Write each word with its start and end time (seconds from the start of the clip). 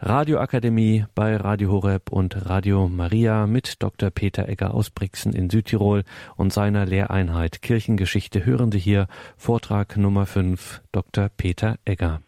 Radioakademie 0.00 1.06
bei 1.16 1.34
Radio 1.34 1.72
Horeb 1.72 2.12
und 2.12 2.48
Radio 2.48 2.88
Maria 2.88 3.48
mit 3.48 3.82
Dr. 3.82 4.10
Peter 4.10 4.48
Egger 4.48 4.72
aus 4.72 4.90
Brixen 4.90 5.32
in 5.32 5.50
Südtirol 5.50 6.04
und 6.36 6.52
seiner 6.52 6.86
Lehreinheit 6.86 7.62
Kirchengeschichte 7.62 8.46
hören 8.46 8.70
Sie 8.70 8.78
hier 8.78 9.08
Vortrag 9.36 9.96
Nummer 9.96 10.24
5 10.24 10.82
Dr. 10.92 11.30
Peter 11.36 11.78
Egger. 11.84 12.20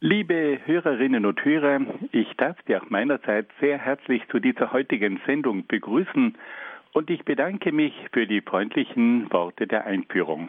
Liebe 0.00 0.58
Hörerinnen 0.64 1.26
und 1.26 1.44
Hörer, 1.44 1.80
ich 2.10 2.26
darf 2.36 2.56
Sie 2.66 2.74
auch 2.74 2.90
meinerseits 2.90 3.50
sehr 3.60 3.78
herzlich 3.78 4.22
zu 4.28 4.40
dieser 4.40 4.72
heutigen 4.72 5.20
Sendung 5.26 5.64
begrüßen 5.68 6.36
und 6.92 7.08
ich 7.08 7.24
bedanke 7.24 7.70
mich 7.70 7.94
für 8.12 8.26
die 8.26 8.40
freundlichen 8.40 9.32
Worte 9.32 9.68
der 9.68 9.86
Einführung. 9.86 10.48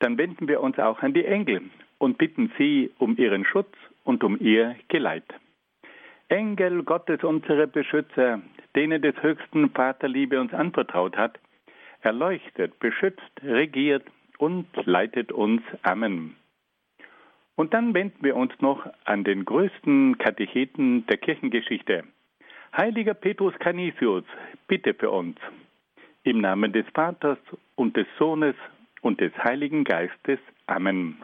dann 0.00 0.18
wenden 0.18 0.48
wir 0.48 0.60
uns 0.60 0.78
auch 0.78 1.00
an 1.02 1.14
die 1.14 1.24
Engel 1.24 1.62
und 1.98 2.18
bitten 2.18 2.52
sie 2.56 2.90
um 2.98 3.16
ihren 3.16 3.44
Schutz 3.44 3.74
und 4.04 4.22
um 4.24 4.38
ihr 4.40 4.76
Geleit. 4.88 5.24
Engel 6.28 6.82
Gottes, 6.82 7.24
unsere 7.24 7.66
Beschützer, 7.66 8.40
denen 8.76 9.02
des 9.02 9.14
höchsten 9.22 9.70
Vaterliebe 9.70 10.40
uns 10.40 10.52
anvertraut 10.52 11.16
hat, 11.16 11.38
erleuchtet, 12.02 12.78
beschützt, 12.78 13.32
regiert 13.42 14.04
und 14.38 14.66
leitet 14.84 15.32
uns. 15.32 15.62
Amen. 15.82 16.36
Und 17.56 17.74
dann 17.74 17.92
wenden 17.92 18.22
wir 18.22 18.36
uns 18.36 18.52
noch 18.60 18.86
an 19.04 19.24
den 19.24 19.44
größten 19.44 20.16
Katecheten 20.18 21.06
der 21.06 21.16
Kirchengeschichte. 21.16 22.04
Heiliger 22.76 23.14
Petrus 23.14 23.54
Canisius, 23.58 24.24
bitte 24.68 24.94
für 24.94 25.10
uns. 25.10 25.38
Im 26.22 26.40
Namen 26.40 26.72
des 26.72 26.86
Vaters 26.94 27.38
und 27.74 27.96
des 27.96 28.06
Sohnes 28.18 28.54
und 29.00 29.20
des 29.20 29.32
Heiligen 29.38 29.84
Geistes. 29.84 30.38
Amen. 30.66 31.16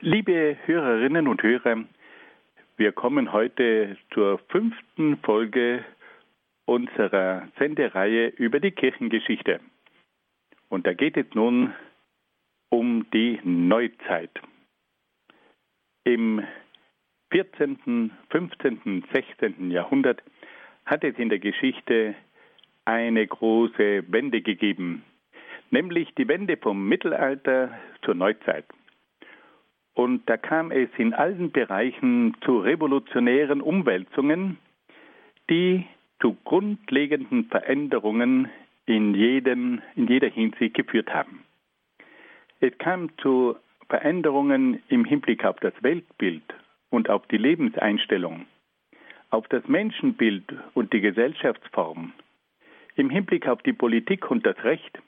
Liebe 0.00 0.56
Hörerinnen 0.64 1.28
und 1.28 1.42
Hörer, 1.42 1.84
wir 2.76 2.92
kommen 2.92 3.32
heute 3.32 3.96
zur 4.12 4.38
fünften 4.48 5.18
Folge 5.18 5.84
unserer 6.64 7.48
Sendereihe 7.58 8.28
über 8.28 8.60
die 8.60 8.70
Kirchengeschichte. 8.70 9.60
Und 10.68 10.86
da 10.86 10.94
geht 10.94 11.16
es 11.16 11.26
nun 11.34 11.74
um 12.70 13.06
die 13.12 13.38
Neuzeit. 13.44 14.30
Im 16.04 16.42
14., 17.30 18.10
15., 18.30 19.04
16. 19.12 19.70
Jahrhundert 19.70 20.22
hat 20.86 21.04
es 21.04 21.16
in 21.18 21.28
der 21.28 21.38
Geschichte 21.38 22.14
eine 22.84 23.26
große 23.26 24.04
Wende 24.10 24.42
gegeben 24.42 25.04
nämlich 25.72 26.14
die 26.14 26.28
Wende 26.28 26.56
vom 26.56 26.88
Mittelalter 26.88 27.70
zur 28.02 28.14
Neuzeit. 28.14 28.66
Und 29.94 30.28
da 30.28 30.36
kam 30.36 30.70
es 30.70 30.88
in 30.96 31.12
allen 31.12 31.50
Bereichen 31.50 32.36
zu 32.44 32.58
revolutionären 32.58 33.60
Umwälzungen, 33.60 34.58
die 35.50 35.86
zu 36.20 36.36
grundlegenden 36.44 37.46
Veränderungen 37.46 38.48
in, 38.86 39.14
jeden, 39.14 39.82
in 39.96 40.06
jeder 40.06 40.28
Hinsicht 40.28 40.74
geführt 40.74 41.12
haben. 41.12 41.42
Es 42.60 42.76
kam 42.78 43.10
zu 43.18 43.56
Veränderungen 43.88 44.82
im 44.88 45.04
Hinblick 45.04 45.44
auf 45.44 45.58
das 45.60 45.74
Weltbild 45.82 46.44
und 46.90 47.10
auf 47.10 47.26
die 47.26 47.36
Lebenseinstellung, 47.36 48.46
auf 49.30 49.48
das 49.48 49.66
Menschenbild 49.66 50.44
und 50.74 50.92
die 50.92 51.00
Gesellschaftsform, 51.00 52.12
im 52.94 53.10
Hinblick 53.10 53.48
auf 53.48 53.62
die 53.62 53.72
Politik 53.72 54.30
und 54.30 54.46
das 54.46 54.62
Recht, 54.64 54.98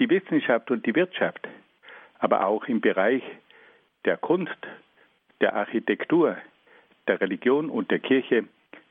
die 0.00 0.10
Wissenschaft 0.10 0.70
und 0.70 0.86
die 0.86 0.94
Wirtschaft, 0.94 1.48
aber 2.18 2.46
auch 2.46 2.64
im 2.66 2.80
Bereich 2.80 3.22
der 4.04 4.16
Kunst, 4.16 4.58
der 5.40 5.54
Architektur, 5.54 6.36
der 7.06 7.20
Religion 7.20 7.70
und 7.70 7.90
der 7.90 7.98
Kirche 7.98 8.44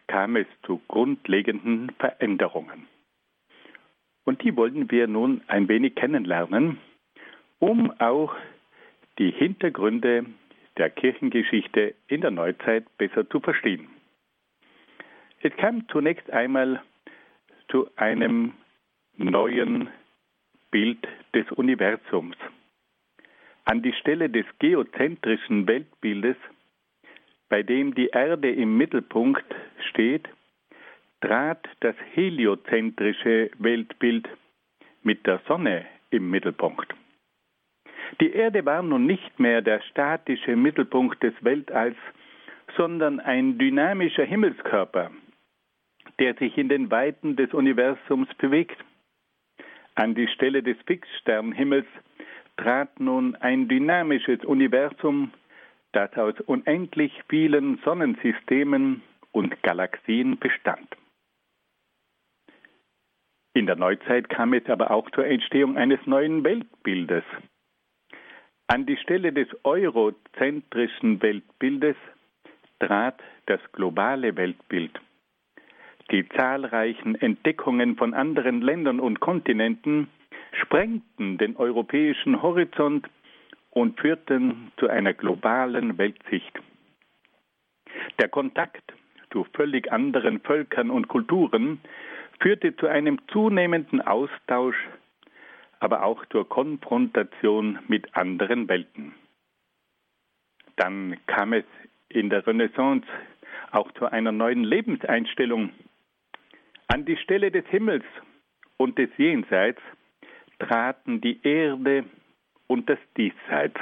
kam 0.07 0.35
es 0.35 0.47
zu 0.63 0.81
grundlegenden 0.88 1.91
Veränderungen. 2.00 2.88
Und 4.23 4.44
die 4.44 4.56
wollen 4.56 4.90
wir 4.91 5.07
nun 5.07 5.41
ein 5.47 5.68
wenig 5.68 5.95
kennenlernen, 5.95 6.79
um 7.59 7.91
auch 8.00 8.35
die 9.19 9.31
Hintergründe 9.31 10.25
der 10.78 10.89
Kirchengeschichte 10.89 11.95
in 12.07 12.22
der 12.22 12.31
Neuzeit 12.31 12.85
besser 12.97 13.29
zu 13.29 13.39
verstehen. 13.39 13.88
Es 15.41 15.56
kam 15.57 15.88
zunächst 15.89 16.29
einmal 16.31 16.81
zu 17.69 17.89
einem 17.95 18.53
neuen 19.18 19.89
Bild 20.72 21.07
des 21.33 21.50
Universums. 21.51 22.35
An 23.66 23.81
die 23.81 23.94
Stelle 23.94 24.29
des 24.29 24.45
geozentrischen 24.59 25.67
Weltbildes, 25.67 26.38
bei 27.50 27.63
dem 27.63 27.95
die 27.95 28.07
Erde 28.07 28.51
im 28.51 28.77
Mittelpunkt 28.77 29.45
steht, 29.89 30.27
trat 31.22 31.67
das 31.79 31.95
heliozentrische 32.13 33.50
Weltbild 33.57 34.27
mit 35.03 35.25
der 35.25 35.41
Sonne 35.47 35.85
im 36.11 36.29
Mittelpunkt. 36.29 36.94
Die 38.22 38.31
Erde 38.31 38.66
war 38.66 38.81
nun 38.81 39.06
nicht 39.06 39.39
mehr 39.39 39.61
der 39.61 39.81
statische 39.81 40.56
Mittelpunkt 40.56 41.22
des 41.23 41.33
Weltalls, 41.41 41.97
sondern 42.75 43.19
ein 43.19 43.57
dynamischer 43.57 44.23
Himmelskörper, 44.23 45.11
der 46.19 46.35
sich 46.35 46.57
in 46.57 46.69
den 46.69 46.89
Weiten 46.91 47.35
des 47.35 47.53
Universums 47.53 48.27
bewegt. 48.38 48.77
An 49.97 50.13
die 50.13 50.27
Stelle 50.27 50.61
des 50.61 50.77
Fixsternhimmels 50.85 51.87
trat 52.55 52.99
nun 52.99 53.35
ein 53.37 53.67
dynamisches 53.67 54.45
Universum, 54.45 55.33
das 55.91 56.15
aus 56.15 56.39
unendlich 56.41 57.11
vielen 57.27 57.79
Sonnensystemen 57.83 59.01
und 59.31 59.63
Galaxien 59.63 60.37
bestand. 60.37 60.87
In 63.55 63.65
der 63.65 63.75
Neuzeit 63.75 64.29
kam 64.29 64.53
es 64.53 64.69
aber 64.69 64.91
auch 64.91 65.09
zur 65.09 65.25
Entstehung 65.25 65.77
eines 65.77 66.05
neuen 66.05 66.43
Weltbildes. 66.43 67.23
An 68.67 68.85
die 68.85 68.97
Stelle 68.97 69.33
des 69.33 69.47
eurozentrischen 69.63 71.23
Weltbildes 71.23 71.95
trat 72.79 73.19
das 73.47 73.61
globale 73.71 74.35
Weltbild. 74.35 74.91
Die 76.12 76.27
zahlreichen 76.30 77.15
Entdeckungen 77.15 77.98
von 77.98 78.13
anderen 78.13 78.62
Ländern 78.62 79.00
und 79.00 79.19
Kontinenten 79.19 80.07
sprengten 80.54 81.38
den 81.38 81.57
europäischen 81.57 82.42
Horizont 82.42 83.09
und 83.71 84.00
führten 84.00 84.71
zu 84.77 84.88
einer 84.88 85.13
globalen 85.13 85.98
Weltsicht. 85.98 86.59
Der 88.19 88.30
Kontakt 88.30 88.94
zu 89.31 89.45
völlig 89.54 89.92
anderen 89.92 90.39
Völkern 90.39 90.89
und 90.89 91.09
Kulturen 91.09 91.81
führte 92.39 92.75
zu 92.77 92.88
einem 92.88 93.19
zunehmenden 93.27 94.01
Austausch, 94.01 94.77
aber 95.80 96.03
auch 96.03 96.25
zur 96.27 96.48
Konfrontation 96.48 97.80
mit 97.88 98.15
anderen 98.15 98.69
Welten. 98.69 99.13
Dann 100.77 101.18
kam 101.27 101.51
es 101.51 101.65
in 102.07 102.30
der 102.30 102.48
Renaissance 102.48 103.06
auch 103.71 103.92
zu 103.94 104.06
einer 104.06 104.31
neuen 104.31 104.63
Lebenseinstellung 104.63 105.71
an 106.88 107.06
die 107.06 107.18
Stelle 107.18 107.51
des 107.51 107.66
Himmels 107.68 108.06
und 108.78 108.98
des 108.98 109.10
Jenseits 109.18 109.81
traten 110.60 111.22
die 111.22 111.39
Erde 111.44 112.06
und 112.68 112.89
das 112.89 113.00
Diesseits. 113.16 113.80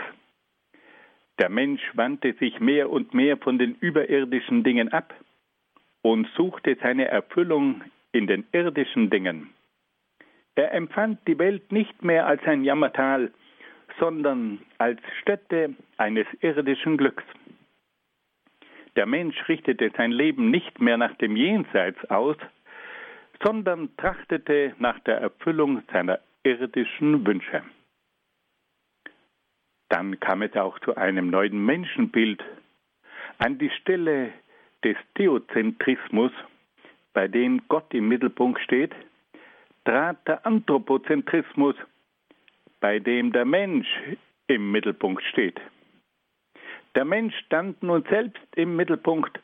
Der 1.40 1.50
Mensch 1.50 1.82
wandte 1.94 2.34
sich 2.34 2.60
mehr 2.60 2.90
und 2.90 3.14
mehr 3.14 3.38
von 3.38 3.60
den 3.60 3.76
überirdischen 3.76 4.64
Dingen 4.64 4.92
ab 4.94 5.14
und 6.02 6.28
suchte 6.36 6.78
seine 6.82 7.08
Erfüllung 7.08 7.82
in 8.12 8.28
den 8.28 8.46
irdischen 8.52 9.10
Dingen. 9.10 9.50
Er 10.56 10.74
empfand 10.74 11.20
die 11.28 11.38
Welt 11.38 11.72
nicht 11.72 12.04
mehr 12.04 12.26
als 12.26 12.42
ein 12.44 12.64
Jammertal, 12.64 13.32
sondern 14.00 14.60
als 14.78 15.00
Stätte 15.22 15.76
eines 15.98 16.26
irdischen 16.40 16.98
Glücks. 16.98 17.24
Der 18.96 19.06
Mensch 19.06 19.36
richtete 19.50 19.92
sein 19.98 20.12
Leben 20.12 20.52
nicht 20.52 20.80
mehr 20.80 20.98
nach 20.98 21.16
dem 21.16 21.36
Jenseits 21.36 22.04
aus, 22.10 22.38
sondern 23.44 23.96
trachtete 23.98 24.76
nach 24.80 25.00
der 25.00 25.18
Erfüllung 25.18 25.84
seiner 25.92 26.20
irdischen 26.44 27.26
Wünsche. 27.26 27.64
Dann 29.90 30.20
kam 30.20 30.42
es 30.42 30.56
auch 30.56 30.80
zu 30.80 30.96
einem 30.96 31.30
neuen 31.30 31.64
Menschenbild. 31.66 32.44
An 33.38 33.58
die 33.58 33.70
Stelle 33.70 34.34
des 34.84 34.98
Theozentrismus, 35.16 36.32
bei 37.14 37.28
dem 37.28 37.62
Gott 37.68 37.94
im 37.94 38.08
Mittelpunkt 38.08 38.60
steht, 38.62 38.94
trat 39.86 40.28
der 40.28 40.46
Anthropozentrismus, 40.46 41.76
bei 42.80 43.00
dem 43.00 43.32
der 43.32 43.46
Mensch 43.46 43.88
im 44.48 44.72
Mittelpunkt 44.72 45.24
steht. 45.24 45.60
Der 46.96 47.06
Mensch 47.06 47.36
stand 47.46 47.82
nun 47.84 48.04
selbst 48.10 48.44
im 48.56 48.76
Mittelpunkt 48.76 49.40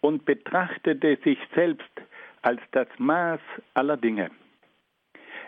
und 0.00 0.24
betrachtete 0.24 1.18
sich 1.24 1.38
selbst 1.54 1.90
als 2.44 2.60
das 2.72 2.88
Maß 2.98 3.40
aller 3.72 3.96
Dinge. 3.96 4.30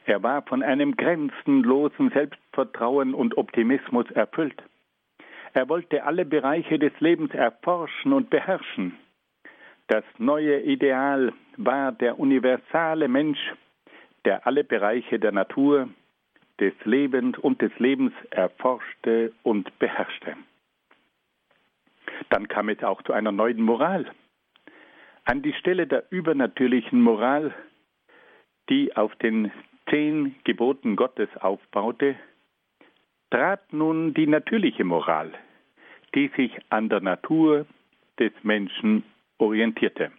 Er 0.07 0.23
war 0.23 0.43
von 0.43 0.63
einem 0.63 0.97
grenzenlosen 0.97 2.11
Selbstvertrauen 2.11 3.13
und 3.13 3.37
Optimismus 3.37 4.11
erfüllt. 4.13 4.63
Er 5.53 5.69
wollte 5.69 6.05
alle 6.05 6.25
Bereiche 6.25 6.79
des 6.79 6.93
Lebens 7.01 7.35
erforschen 7.35 8.13
und 8.13 8.31
beherrschen. 8.31 8.97
Das 9.89 10.05
neue 10.19 10.61
Ideal 10.63 11.33
war 11.57 11.93
der 11.93 12.19
universale 12.19 13.09
Mensch, 13.09 13.39
der 14.25 14.47
alle 14.47 14.65
Bereiche 14.65 15.19
der 15.19 15.33
Natur, 15.33 15.89
des 16.61 16.73
Lebens 16.85 17.37
und 17.39 17.61
des 17.61 17.79
Lebens 17.79 18.13
erforschte 18.31 19.33
und 19.43 19.79
beherrschte. 19.79 20.35
Dann 22.31 22.49
kam 22.49 22.71
es 22.71 22.83
auch 22.83 23.03
zu 23.03 23.13
einer 23.13 23.33
neuen 23.33 23.61
Moral. 23.61 24.11
An 25.29 25.43
die 25.43 25.55
Stelle 25.55 25.89
der 25.89 26.05
übernatürlichen 26.11 27.03
Moral, 27.03 27.53
die 28.71 28.97
auf 28.97 29.13
den 29.17 29.51
zehn 29.91 30.37
Geboten 30.45 30.95
Gottes 30.95 31.29
aufbaute, 31.41 32.15
trat 33.31 33.73
nun 33.73 34.15
die 34.15 34.29
natürliche 34.29 34.85
Moral, 34.85 35.33
die 36.15 36.31
sich 36.37 36.53
an 36.69 36.89
der 36.89 37.01
Natur 37.01 37.67
des 38.21 38.31
Menschen 38.45 39.03
orientierte. 39.39 40.13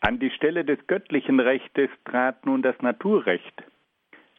An 0.00 0.18
die 0.18 0.30
Stelle 0.30 0.64
des 0.64 0.84
göttlichen 0.88 1.38
Rechtes 1.38 1.88
trat 2.04 2.44
nun 2.44 2.62
das 2.62 2.80
Naturrecht, 2.82 3.62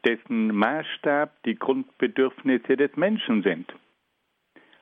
dessen 0.05 0.53
Maßstab 0.53 1.41
die 1.43 1.55
Grundbedürfnisse 1.55 2.75
des 2.75 2.97
Menschen 2.97 3.43
sind. 3.43 3.73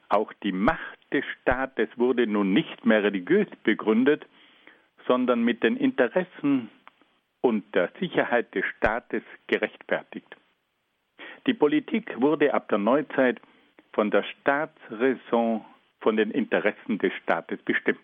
Auch 0.09 0.33
die 0.41 0.51
Macht 0.51 0.99
des 1.13 1.23
Staates 1.39 1.89
wurde 1.97 2.25
nun 2.25 2.51
nicht 2.51 2.83
mehr 2.83 3.03
religiös 3.03 3.47
begründet, 3.63 4.25
sondern 5.07 5.43
mit 5.43 5.63
den 5.63 5.77
Interessen 5.77 6.69
und 7.41 7.63
der 7.75 7.91
Sicherheit 7.99 8.53
des 8.55 8.65
Staates 8.77 9.23
gerechtfertigt. 9.47 10.35
Die 11.47 11.53
Politik 11.53 12.19
wurde 12.19 12.53
ab 12.53 12.69
der 12.69 12.79
Neuzeit 12.79 13.39
von 13.93 14.09
der 14.09 14.23
Staatsräson, 14.23 15.63
von 16.01 16.17
den 16.17 16.31
Interessen 16.31 16.97
des 16.97 17.13
Staates 17.23 17.61
bestimmt. 17.63 17.99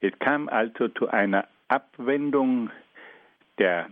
Es 0.00 0.16
kam 0.18 0.48
also 0.48 0.88
zu 0.88 1.08
einer 1.08 1.46
Abwendung 1.68 2.70
der 3.58 3.88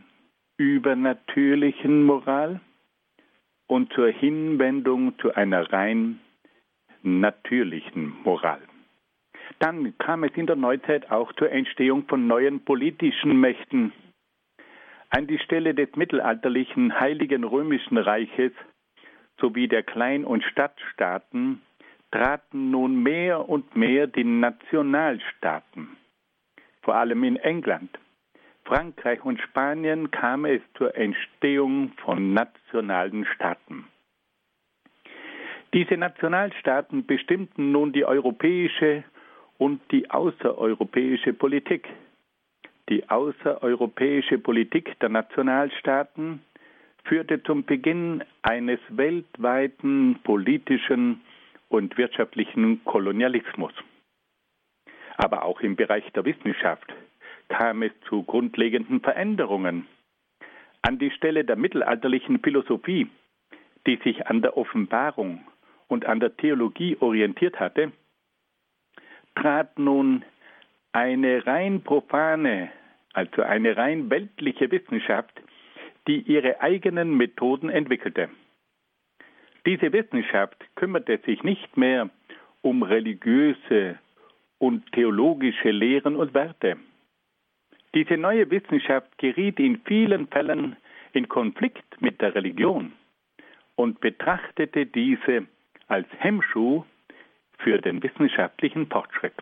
übernatürlichen 0.56 2.04
Moral 2.04 2.60
und 3.66 3.92
zur 3.92 4.08
Hinwendung 4.08 5.18
zu 5.18 5.34
einer 5.34 5.72
rein 5.72 6.20
natürlichen 7.02 8.16
Moral. 8.22 8.60
Dann 9.58 9.96
kam 9.98 10.24
es 10.24 10.32
in 10.34 10.46
der 10.46 10.56
Neuzeit 10.56 11.10
auch 11.10 11.32
zur 11.34 11.50
Entstehung 11.50 12.04
von 12.08 12.26
neuen 12.26 12.64
politischen 12.64 13.40
Mächten. 13.40 13.92
An 15.10 15.26
die 15.26 15.38
Stelle 15.38 15.74
des 15.74 15.94
mittelalterlichen 15.96 16.98
Heiligen 16.98 17.44
Römischen 17.44 17.96
Reiches 17.96 18.52
sowie 19.40 19.68
der 19.68 19.82
Klein- 19.82 20.24
und 20.24 20.42
Stadtstaaten 20.44 21.62
traten 22.10 22.70
nun 22.70 23.02
mehr 23.02 23.48
und 23.48 23.76
mehr 23.76 24.06
die 24.06 24.24
Nationalstaaten. 24.24 25.96
Vor 26.82 26.94
allem 26.94 27.24
in 27.24 27.36
England, 27.36 27.98
Frankreich 28.64 29.24
und 29.24 29.40
Spanien 29.40 30.10
kam 30.10 30.44
es 30.44 30.60
zur 30.76 30.96
Entstehung 30.96 31.92
von 32.04 32.32
nationalen 32.32 33.24
Staaten. 33.34 33.86
Diese 35.74 35.96
Nationalstaaten 35.96 37.06
bestimmten 37.06 37.70
nun 37.72 37.92
die 37.92 38.04
europäische 38.04 39.04
und 39.58 39.80
die 39.90 40.10
außereuropäische 40.10 41.32
Politik. 41.32 41.88
Die 42.88 43.08
außereuropäische 43.08 44.38
Politik 44.38 44.98
der 45.00 45.08
Nationalstaaten 45.08 46.40
führte 47.04 47.42
zum 47.42 47.64
Beginn 47.64 48.22
eines 48.42 48.80
weltweiten 48.88 50.18
politischen 50.22 51.20
und 51.68 51.96
wirtschaftlichen 51.98 52.84
Kolonialismus. 52.84 53.72
Aber 55.16 55.44
auch 55.44 55.60
im 55.60 55.76
Bereich 55.76 56.04
der 56.12 56.24
Wissenschaft 56.24 56.92
kam 57.48 57.82
es 57.82 57.92
zu 58.08 58.22
grundlegenden 58.22 59.00
Veränderungen. 59.00 59.86
An 60.82 60.98
die 60.98 61.10
Stelle 61.10 61.44
der 61.44 61.56
mittelalterlichen 61.56 62.40
Philosophie, 62.40 63.08
die 63.86 63.96
sich 64.04 64.26
an 64.26 64.42
der 64.42 64.56
Offenbarung 64.56 65.44
und 65.88 66.06
an 66.06 66.20
der 66.20 66.36
Theologie 66.36 66.96
orientiert 67.00 67.58
hatte, 67.58 67.92
trat 69.36 69.78
nun 69.78 70.24
eine 70.92 71.46
rein 71.46 71.82
profane, 71.82 72.70
also 73.12 73.42
eine 73.42 73.76
rein 73.76 74.10
weltliche 74.10 74.70
Wissenschaft, 74.70 75.40
die 76.08 76.20
ihre 76.22 76.60
eigenen 76.60 77.16
Methoden 77.16 77.68
entwickelte. 77.68 78.28
Diese 79.66 79.92
Wissenschaft 79.92 80.56
kümmerte 80.76 81.18
sich 81.26 81.42
nicht 81.42 81.76
mehr 81.76 82.10
um 82.62 82.82
religiöse 82.82 83.98
und 84.58 84.90
theologische 84.92 85.70
Lehren 85.70 86.16
und 86.16 86.34
Werte. 86.34 86.76
Diese 87.94 88.16
neue 88.16 88.50
Wissenschaft 88.50 89.18
geriet 89.18 89.58
in 89.58 89.80
vielen 89.84 90.28
Fällen 90.28 90.76
in 91.12 91.28
Konflikt 91.28 92.00
mit 92.00 92.20
der 92.20 92.34
Religion 92.34 92.92
und 93.74 94.00
betrachtete 94.00 94.86
diese 94.86 95.46
als 95.88 96.06
Hemmschuh 96.18 96.84
für 97.58 97.78
den 97.78 98.02
wissenschaftlichen 98.02 98.86
Fortschritt. 98.86 99.34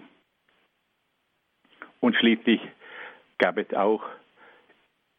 Und 2.01 2.17
schließlich 2.17 2.61
gab 3.39 3.59
es 3.59 3.73
auch 3.75 4.03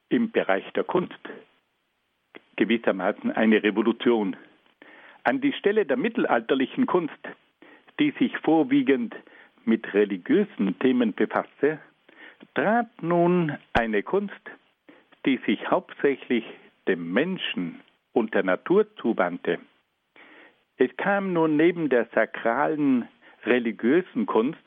im 0.09 0.31
Bereich 0.31 0.63
der 0.73 0.83
Kunst 0.83 1.19
gewissermaßen 2.55 3.31
eine 3.31 3.63
Revolution. 3.63 4.35
An 5.23 5.41
die 5.41 5.53
Stelle 5.53 5.85
der 5.85 5.97
mittelalterlichen 5.97 6.85
Kunst, 6.85 7.19
die 7.99 8.11
sich 8.11 8.37
vorwiegend 8.39 9.15
mit 9.65 9.93
religiösen 9.93 10.77
Themen 10.79 11.13
befasste, 11.13 11.79
trat 12.53 12.87
nun 13.01 13.57
eine 13.73 14.03
Kunst, 14.03 14.33
die 15.25 15.37
sich 15.45 15.69
hauptsächlich 15.69 16.45
dem 16.87 17.11
Menschen 17.11 17.81
und 18.13 18.33
der 18.33 18.43
Natur 18.43 18.85
zuwandte. 18.97 19.59
Es 20.77 20.95
kam 20.97 21.33
nun 21.33 21.55
neben 21.55 21.89
der 21.89 22.07
sakralen 22.13 23.07
religiösen 23.45 24.25
Kunst 24.25 24.63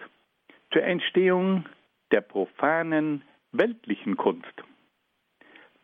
zur 0.73 0.83
Entstehung 0.83 1.67
der 2.11 2.23
profanen 2.23 3.23
weltlichen 3.53 4.17
Kunst. 4.17 4.53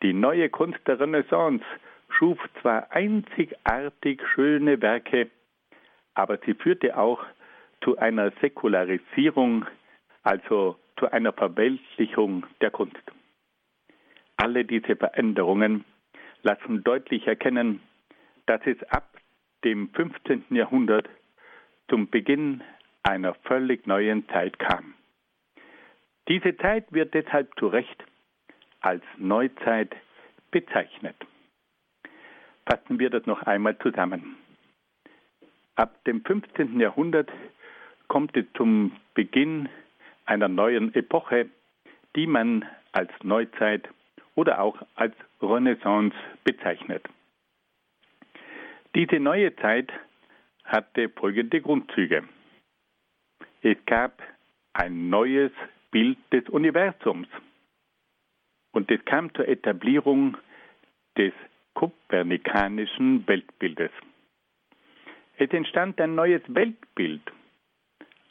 Die 0.01 0.13
neue 0.13 0.49
Kunst 0.49 0.79
der 0.87 0.99
Renaissance 0.99 1.63
schuf 2.09 2.39
zwar 2.61 2.91
einzigartig 2.91 4.21
schöne 4.33 4.81
Werke, 4.81 5.29
aber 6.13 6.37
sie 6.45 6.53
führte 6.53 6.97
auch 6.97 7.23
zu 7.83 7.97
einer 7.97 8.31
Säkularisierung, 8.41 9.65
also 10.23 10.77
zu 10.97 11.11
einer 11.11 11.33
Verweltlichung 11.33 12.45
der 12.61 12.71
Kunst. 12.71 13.01
Alle 14.37 14.65
diese 14.65 14.95
Veränderungen 14.95 15.85
lassen 16.41 16.83
deutlich 16.83 17.27
erkennen, 17.27 17.81
dass 18.45 18.61
es 18.65 18.81
ab 18.83 19.15
dem 19.65 19.89
15. 19.89 20.45
Jahrhundert 20.51 21.09
zum 21.89 22.09
Beginn 22.09 22.63
einer 23.03 23.33
völlig 23.33 23.85
neuen 23.87 24.27
Zeit 24.29 24.57
kam. 24.59 24.93
Diese 26.29 26.55
Zeit 26.57 26.91
wird 26.93 27.13
deshalb 27.13 27.51
zu 27.59 27.67
Recht 27.67 28.03
als 28.79 29.03
Neuzeit 29.17 29.95
bezeichnet. 30.51 31.15
Fassen 32.65 32.99
wir 32.99 33.09
das 33.09 33.25
noch 33.25 33.41
einmal 33.43 33.77
zusammen. 33.79 34.37
Ab 35.75 36.03
dem 36.05 36.23
15. 36.23 36.79
Jahrhundert 36.79 37.29
kommt 38.07 38.37
es 38.37 38.45
zum 38.55 38.91
Beginn 39.13 39.67
einer 40.25 40.47
neuen 40.47 40.93
Epoche, 40.95 41.49
die 42.15 42.27
man 42.27 42.65
als 42.91 43.11
Neuzeit 43.23 43.89
oder 44.35 44.61
auch 44.61 44.81
als 44.95 45.13
Renaissance 45.41 46.15
bezeichnet. 46.43 47.03
Diese 48.95 49.19
neue 49.19 49.53
Zeit 49.57 49.91
hatte 50.63 51.09
folgende 51.09 51.59
Grundzüge. 51.59 52.23
Es 53.61 53.75
gab 53.85 54.23
ein 54.71 55.09
neues 55.09 55.51
Bild 55.91 56.17
des 56.31 56.47
Universums 56.47 57.27
und 58.71 58.89
es 58.89 59.03
kam 59.03 59.33
zur 59.33 59.49
Etablierung 59.49 60.37
des 61.17 61.33
kopernikanischen 61.73 63.27
Weltbildes. 63.27 63.91
Es 65.37 65.49
entstand 65.51 65.99
ein 65.99 66.15
neues 66.15 66.41
Weltbild. 66.47 67.21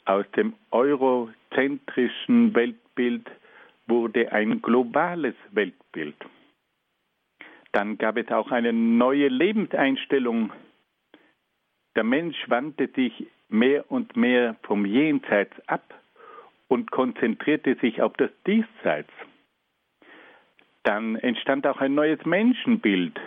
Aus 0.05 0.25
dem 0.31 0.55
eurozentrischen 0.71 2.55
Weltbild 2.55 3.29
wurde 3.85 4.31
ein 4.31 4.63
globales 4.63 5.35
Weltbild. 5.51 6.15
Dann 7.75 7.97
gab 7.97 8.15
es 8.15 8.31
auch 8.31 8.51
eine 8.51 8.71
neue 8.71 9.27
Lebenseinstellung. 9.27 10.53
Der 11.97 12.05
Mensch 12.05 12.37
wandte 12.47 12.87
sich 12.87 13.27
mehr 13.49 13.91
und 13.91 14.15
mehr 14.15 14.55
vom 14.63 14.85
Jenseits 14.85 15.51
ab 15.67 15.83
und 16.69 16.89
konzentrierte 16.91 17.75
sich 17.75 18.01
auf 18.01 18.13
das 18.13 18.31
Diesseits. 18.47 19.11
Dann 20.83 21.17
entstand 21.17 21.67
auch 21.67 21.81
ein 21.81 21.93
neues 21.95 22.23
Menschenbild. 22.23 23.19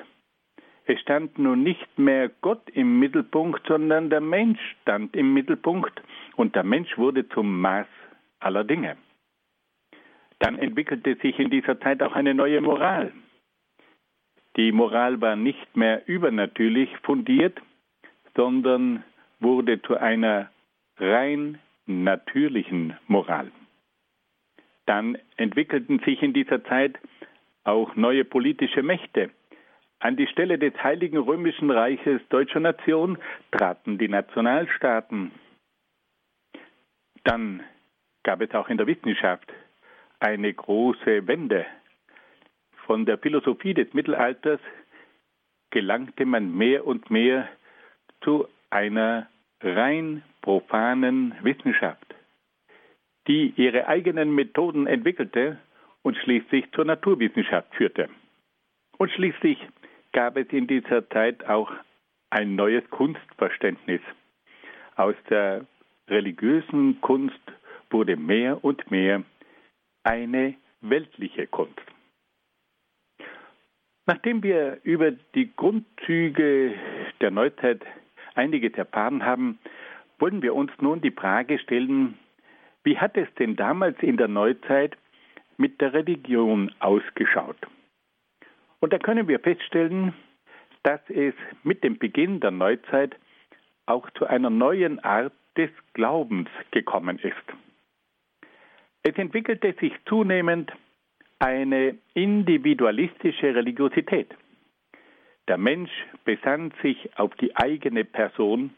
Es 0.86 0.98
stand 1.00 1.38
nun 1.38 1.62
nicht 1.62 1.98
mehr 1.98 2.30
Gott 2.40 2.70
im 2.70 2.98
Mittelpunkt, 2.98 3.66
sondern 3.66 4.08
der 4.08 4.22
Mensch 4.22 4.60
stand 4.80 5.14
im 5.14 5.34
Mittelpunkt 5.34 6.00
und 6.36 6.56
der 6.56 6.64
Mensch 6.64 6.96
wurde 6.96 7.28
zum 7.28 7.60
Maß 7.60 7.86
aller 8.40 8.64
Dinge. 8.64 8.96
Dann 10.38 10.58
entwickelte 10.58 11.16
sich 11.16 11.38
in 11.38 11.50
dieser 11.50 11.78
Zeit 11.80 12.02
auch 12.02 12.14
eine 12.14 12.32
neue 12.32 12.62
Moral. 12.62 13.12
Die 14.58 14.72
Moral 14.72 15.20
war 15.20 15.36
nicht 15.36 15.76
mehr 15.76 16.08
übernatürlich 16.08 16.90
fundiert, 17.04 17.60
sondern 18.34 19.04
wurde 19.38 19.80
zu 19.82 19.96
einer 19.96 20.50
rein 20.96 21.60
natürlichen 21.86 22.98
Moral. 23.06 23.52
Dann 24.86 25.16
entwickelten 25.36 26.00
sich 26.00 26.22
in 26.22 26.32
dieser 26.32 26.64
Zeit 26.64 26.98
auch 27.62 27.94
neue 27.94 28.24
politische 28.24 28.82
Mächte. 28.82 29.30
An 30.00 30.16
die 30.16 30.26
Stelle 30.26 30.58
des 30.58 30.74
Heiligen 30.82 31.18
Römischen 31.18 31.70
Reiches 31.70 32.20
deutscher 32.28 32.60
Nation 32.60 33.16
traten 33.52 33.96
die 33.96 34.08
Nationalstaaten. 34.08 35.30
Dann 37.22 37.62
gab 38.24 38.40
es 38.40 38.52
auch 38.54 38.68
in 38.68 38.76
der 38.76 38.88
Wissenschaft 38.88 39.52
eine 40.18 40.52
große 40.52 41.28
Wende. 41.28 41.64
Von 42.88 43.04
der 43.04 43.18
Philosophie 43.18 43.74
des 43.74 43.92
Mittelalters 43.92 44.60
gelangte 45.68 46.24
man 46.24 46.56
mehr 46.56 46.86
und 46.86 47.10
mehr 47.10 47.46
zu 48.22 48.48
einer 48.70 49.28
rein 49.60 50.22
profanen 50.40 51.34
Wissenschaft, 51.42 52.14
die 53.26 53.52
ihre 53.56 53.88
eigenen 53.88 54.34
Methoden 54.34 54.86
entwickelte 54.86 55.58
und 56.00 56.16
schließlich 56.16 56.64
zur 56.72 56.86
Naturwissenschaft 56.86 57.74
führte. 57.74 58.08
Und 58.96 59.10
schließlich 59.10 59.58
gab 60.12 60.38
es 60.38 60.48
in 60.48 60.66
dieser 60.66 61.06
Zeit 61.10 61.44
auch 61.44 61.70
ein 62.30 62.56
neues 62.56 62.88
Kunstverständnis. 62.88 64.00
Aus 64.96 65.14
der 65.28 65.66
religiösen 66.08 67.02
Kunst 67.02 67.52
wurde 67.90 68.16
mehr 68.16 68.64
und 68.64 68.90
mehr 68.90 69.24
eine 70.04 70.54
weltliche 70.80 71.46
Kunst. 71.48 71.87
Nachdem 74.08 74.42
wir 74.42 74.78
über 74.84 75.10
die 75.10 75.54
Grundzüge 75.54 76.72
der 77.20 77.30
Neuzeit 77.30 77.84
einiges 78.34 78.72
erfahren 78.72 79.22
haben, 79.22 79.58
wollen 80.18 80.40
wir 80.40 80.54
uns 80.54 80.72
nun 80.80 81.02
die 81.02 81.10
Frage 81.10 81.58
stellen, 81.58 82.18
wie 82.84 82.96
hat 82.96 83.18
es 83.18 83.28
denn 83.38 83.54
damals 83.54 83.98
in 84.00 84.16
der 84.16 84.28
Neuzeit 84.28 84.96
mit 85.58 85.78
der 85.82 85.92
Religion 85.92 86.72
ausgeschaut? 86.78 87.58
Und 88.80 88.94
da 88.94 88.98
können 88.98 89.28
wir 89.28 89.40
feststellen, 89.40 90.14
dass 90.84 91.00
es 91.10 91.34
mit 91.62 91.84
dem 91.84 91.98
Beginn 91.98 92.40
der 92.40 92.52
Neuzeit 92.52 93.14
auch 93.84 94.08
zu 94.12 94.26
einer 94.26 94.48
neuen 94.48 95.00
Art 95.04 95.34
des 95.58 95.70
Glaubens 95.92 96.48
gekommen 96.70 97.18
ist. 97.18 97.34
Es 99.02 99.16
entwickelte 99.16 99.74
sich 99.78 99.92
zunehmend 100.06 100.72
eine 101.38 101.98
individualistische 102.14 103.54
Religiosität. 103.54 104.34
Der 105.46 105.58
Mensch 105.58 105.90
besann 106.24 106.72
sich 106.82 107.16
auf 107.18 107.34
die 107.36 107.56
eigene 107.56 108.04
Person 108.04 108.74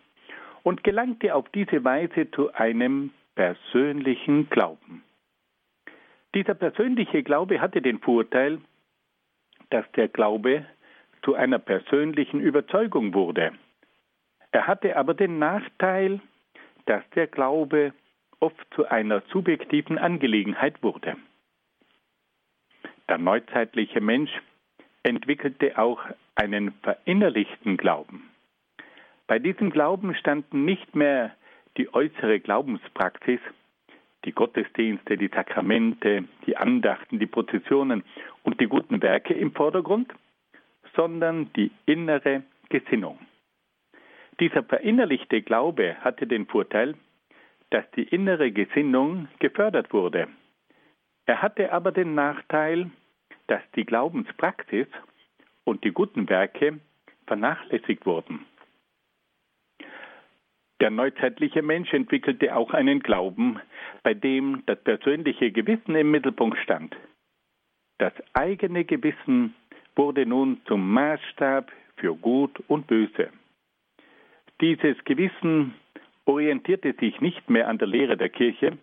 und 0.63 0.85
gelangte 0.85 1.35
auf 1.35 1.49
diese 1.51 1.83
Weise 1.85 2.31
zu 2.31 2.53
einem 2.53 3.11
persönlichen 3.35 4.49
Glauben. 4.51 5.03
Dieser 6.35 6.55
persönliche 6.55 7.23
Glaube 7.23 7.61
hatte 7.61 7.83
den 7.83 7.99
Vorteil, 7.99 8.61
dass 9.71 9.91
der 9.93 10.09
Glaube 10.09 10.65
zu 11.23 11.35
einer 11.35 11.59
persönlichen 11.59 12.41
Überzeugung 12.41 13.15
wurde. 13.15 13.53
Er 14.53 14.67
hatte 14.67 14.97
aber 14.97 15.15
den 15.15 15.39
Nachteil, 15.39 16.21
dass 16.87 17.03
der 17.15 17.27
Glaube 17.27 17.93
oft 18.39 18.67
zu 18.75 18.87
einer 18.87 19.23
subjektiven 19.33 19.99
Angelegenheit 19.99 20.83
wurde. 20.83 21.17
Der 23.11 23.19
neuzeitliche 23.19 24.01
Mensch 24.01 24.31
entwickelte 25.03 25.77
auch 25.77 26.01
einen 26.37 26.71
verinnerlichten 26.85 27.77
Glauben. 27.77 28.31
Bei 29.27 29.41
diesem 29.41 29.71
Glauben 29.71 30.15
standen 30.15 30.65
nicht 30.65 30.95
mehr 30.95 31.35
die 31.77 31.93
äußere 31.93 32.39
Glaubenspraxis, 32.39 33.41
die 34.25 34.31
Gottesdienste, 34.31 35.17
die 35.17 35.27
Sakramente, 35.27 36.23
die 36.47 36.57
Andachten, 36.57 37.19
die 37.19 37.27
Prozessionen 37.27 38.05
und 38.45 38.61
die 38.61 38.69
guten 38.69 39.03
Werke 39.03 39.35
im 39.35 39.53
Vordergrund, 39.55 40.13
sondern 40.95 41.53
die 41.55 41.73
innere 41.87 42.45
Gesinnung. 42.69 43.19
Dieser 44.39 44.63
verinnerlichte 44.63 45.43
Glaube 45.43 45.97
hatte 46.03 46.29
den 46.29 46.47
Vorteil, 46.47 46.95
dass 47.71 47.91
die 47.97 48.05
innere 48.05 48.53
Gesinnung 48.53 49.27
gefördert 49.41 49.93
wurde. 49.93 50.29
Er 51.27 51.43
hatte 51.43 51.73
aber 51.73 51.91
den 51.91 52.15
Nachteil, 52.15 52.91
dass 53.51 53.63
die 53.75 53.85
Glaubenspraxis 53.85 54.87
und 55.65 55.83
die 55.83 55.91
guten 55.91 56.29
Werke 56.29 56.79
vernachlässigt 57.27 58.07
wurden. 58.07 58.47
Der 60.81 60.91
neuzeitliche 60.91 61.61
Mensch 61.61 61.93
entwickelte 61.93 62.55
auch 62.55 62.73
einen 62.73 63.01
Glauben, 63.01 63.59
bei 64.05 64.15
dem 64.15 64.63
das 64.67 64.81
persönliche 64.85 65.51
Gewissen 65.51 65.97
im 65.97 66.13
Mittelpunkt 66.13 66.59
stand. 66.59 66.97
Das 67.99 68.13
eigene 68.35 68.85
Gewissen 68.85 69.55
wurde 69.97 70.27
nun 70.27 70.61
zum 70.67 70.89
Maßstab 70.93 71.73
für 71.97 72.15
Gut 72.15 72.63
und 72.69 72.87
Böse. 72.87 73.31
Dieses 74.61 74.97
Gewissen 75.05 75.75
orientierte 76.25 76.95
sich 77.01 77.21
nicht 77.21 77.51
mehr 77.51 77.67
an 77.67 77.79
der 77.79 77.89
Lehre 77.89 78.17
der 78.17 78.29
Kirche, 78.29 78.79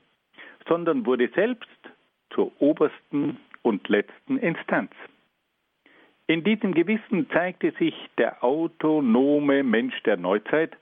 sondern 0.67 1.05
wurde 1.05 1.29
selbst 1.29 1.69
zur 2.31 2.51
obersten 2.61 3.39
und 3.67 3.87
letzten 3.89 4.37
Instanz. 4.37 4.91
In 6.27 6.43
diesem 6.43 6.73
Gewissen 6.73 7.29
zeigte 7.29 7.71
sich 7.79 7.93
der 8.17 8.43
autonome 8.43 9.63
Mensch 9.63 10.01
der 10.03 10.17
Neuzeit, 10.17 10.75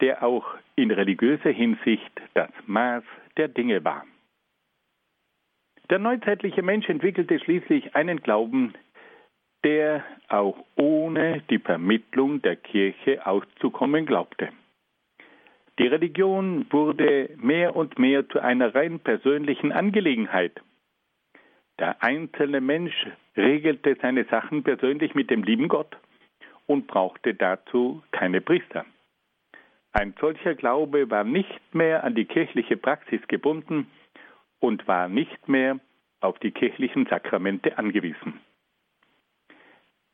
der 0.00 0.22
auch 0.22 0.46
in 0.76 0.90
religiöser 0.90 1.50
Hinsicht 1.50 2.12
das 2.34 2.50
Maß 2.66 3.04
der 3.36 3.48
Dinge 3.48 3.84
war. 3.84 4.04
Der 5.90 5.98
neuzeitliche 5.98 6.62
Mensch 6.62 6.88
entwickelte 6.88 7.38
schließlich 7.38 7.94
einen 7.94 8.20
Glauben, 8.20 8.74
der 9.64 10.04
auch 10.28 10.56
ohne 10.76 11.42
die 11.50 11.58
Vermittlung 11.58 12.42
der 12.42 12.56
Kirche 12.56 13.26
auszukommen 13.26 14.06
glaubte. 14.06 14.50
Die 15.78 15.86
Religion 15.86 16.66
wurde 16.70 17.30
mehr 17.36 17.76
und 17.76 17.98
mehr 17.98 18.28
zu 18.28 18.40
einer 18.40 18.74
rein 18.74 18.98
persönlichen 19.00 19.72
Angelegenheit. 19.72 20.60
Der 21.78 22.02
einzelne 22.02 22.60
Mensch 22.60 23.06
regelte 23.36 23.96
seine 24.00 24.24
Sachen 24.24 24.62
persönlich 24.62 25.14
mit 25.14 25.30
dem 25.30 25.42
lieben 25.42 25.68
Gott 25.68 25.96
und 26.66 26.86
brauchte 26.86 27.34
dazu 27.34 28.02
keine 28.12 28.40
Priester. 28.40 28.86
Ein 29.92 30.14
solcher 30.20 30.54
Glaube 30.54 31.10
war 31.10 31.24
nicht 31.24 31.74
mehr 31.74 32.04
an 32.04 32.14
die 32.14 32.24
kirchliche 32.24 32.76
Praxis 32.76 33.20
gebunden 33.28 33.90
und 34.58 34.86
war 34.88 35.08
nicht 35.08 35.48
mehr 35.48 35.78
auf 36.20 36.38
die 36.38 36.50
kirchlichen 36.50 37.06
Sakramente 37.06 37.78
angewiesen. 37.78 38.40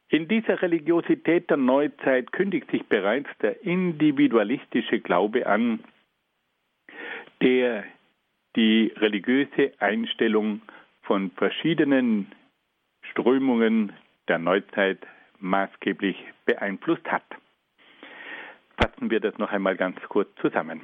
In 0.08 0.28
dieser 0.28 0.60
Religiosität 0.60 1.48
der 1.48 1.56
Neuzeit 1.56 2.32
kündigt 2.32 2.70
sich 2.70 2.84
bereits 2.86 3.30
der 3.40 3.64
individualistische 3.64 5.00
Glaube 5.00 5.46
an, 5.46 5.82
der 7.40 7.84
die 8.54 8.92
religiöse 8.96 9.72
Einstellung 9.78 10.60
von 11.12 11.30
verschiedenen 11.32 12.32
Strömungen 13.10 13.92
der 14.28 14.38
Neuzeit 14.38 14.96
maßgeblich 15.40 16.16
beeinflusst 16.46 17.04
hat. 17.06 17.26
Fassen 18.80 19.10
wir 19.10 19.20
das 19.20 19.36
noch 19.36 19.52
einmal 19.52 19.76
ganz 19.76 20.00
kurz 20.08 20.30
zusammen. 20.40 20.80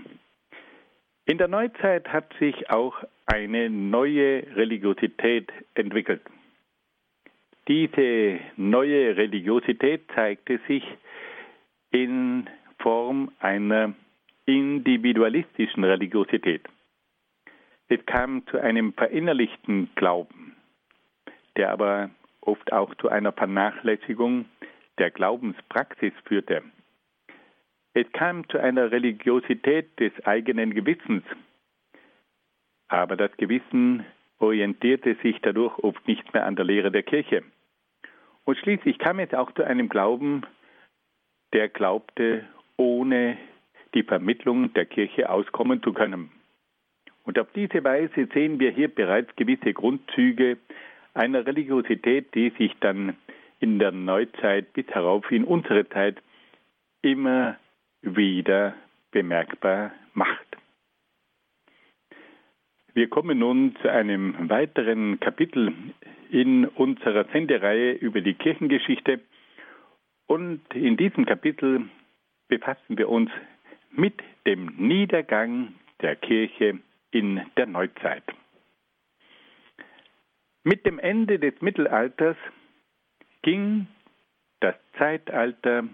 In 1.25 1.39
der 1.39 1.49
Neuzeit 1.49 2.09
hat 2.09 2.31
sich 2.39 2.69
auch 2.69 3.03
eine 3.25 3.71
neue 3.71 4.55
Religiosität 4.55 5.51
entwickelt. 5.73 6.21
Diese 7.67 8.39
neue 8.59 9.17
Religiosität 9.17 10.03
zeigte 10.15 10.61
sich 10.69 10.85
in 11.91 12.47
Form 12.81 13.33
einer 13.41 13.95
individualistischen 14.45 15.85
Religiosität. 15.85 16.69
Es 17.89 18.05
kam 18.05 18.47
zu 18.49 18.59
einem 18.61 18.93
verinnerlichten 18.93 19.89
Glauben, 19.95 20.55
der 21.57 21.71
aber 21.71 22.11
oft 22.43 22.73
auch 22.73 22.95
zu 22.97 23.09
einer 23.09 23.33
Vernachlässigung 23.33 24.45
der 24.99 25.11
Glaubenspraxis 25.11 26.13
führte. 26.25 26.63
Es 27.95 28.07
kam 28.13 28.47
zu 28.49 28.59
einer 28.59 28.91
Religiosität 28.91 29.99
des 29.99 30.13
eigenen 30.27 30.75
Gewissens, 30.75 31.25
aber 32.89 33.17
das 33.17 33.35
Gewissen 33.39 34.05
orientierte 34.39 35.17
sich 35.23 35.41
dadurch 35.41 35.79
oft 35.79 36.07
nicht 36.07 36.33
mehr 36.35 36.45
an 36.45 36.57
der 36.57 36.65
Lehre 36.65 36.91
der 36.91 37.03
Kirche. 37.03 37.43
Und 38.45 38.59
schließlich 38.59 38.99
kam 38.99 39.19
es 39.19 39.33
auch 39.35 39.51
zu 39.53 39.65
einem 39.65 39.89
Glauben, 39.89 40.43
der 41.53 41.69
glaubte, 41.69 42.47
ohne 42.77 43.39
die 43.95 44.03
Vermittlung 44.03 44.73
der 44.75 44.87
Kirche 44.87 45.29
auskommen 45.31 45.83
zu 45.83 45.93
können. 45.93 46.31
Und 47.29 47.39
auf 47.39 47.53
diese 47.55 47.85
Weise 47.85 48.27
sehen 48.33 48.59
wir 48.59 48.71
hier 48.71 48.89
bereits 48.89 49.37
gewisse 49.37 49.75
Grundzüge 49.75 50.57
einer 51.13 51.45
Religiosität, 51.45 52.35
die 52.35 52.49
sich 52.57 52.75
dann 52.81 53.19
in 53.61 53.79
der 53.79 53.93
Neuzeit 53.93 54.73
bis 54.73 54.87
herauf 54.87 55.31
in 55.31 55.45
unsere 55.45 55.87
Zeit 55.91 56.23
immer 57.03 57.59
wieder 58.01 58.75
bemerkbar 59.11 59.93
macht. 60.15 60.57
Wir 62.95 63.11
kommen 63.11 63.41
nun 63.41 63.77
zu 63.83 63.93
einem 63.93 64.49
weiteren 64.49 65.21
Kapitel 65.21 65.75
in 66.31 66.65
unserer 66.65 67.25
Sendereihe 67.25 67.93
über 67.93 68.23
die 68.23 68.35
Kirchengeschichte. 68.35 69.21
Und 70.27 70.63
in 70.73 70.97
diesem 70.97 71.27
Kapitel 71.27 71.91
befassen 72.49 72.97
wir 72.97 73.11
uns 73.11 73.31
mit 73.91 74.15
dem 74.47 74.73
Niedergang 74.79 75.75
der 76.01 76.17
Kirche 76.17 76.79
in 77.11 77.41
der 77.57 77.67
Neuzeit. 77.67 78.25
Mit 80.65 80.85
dem 80.85 80.99
Ende 80.99 81.39
des 81.39 81.61
Mittelalters 81.61 82.37
ging 83.43 83.87
das 84.61 84.75
Zeitalter 84.99 85.85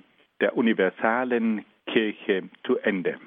der 0.40 0.56
universalen 0.56 1.64
Kirche 1.86 2.48
zu 2.64 2.78
Ende. 2.78 3.18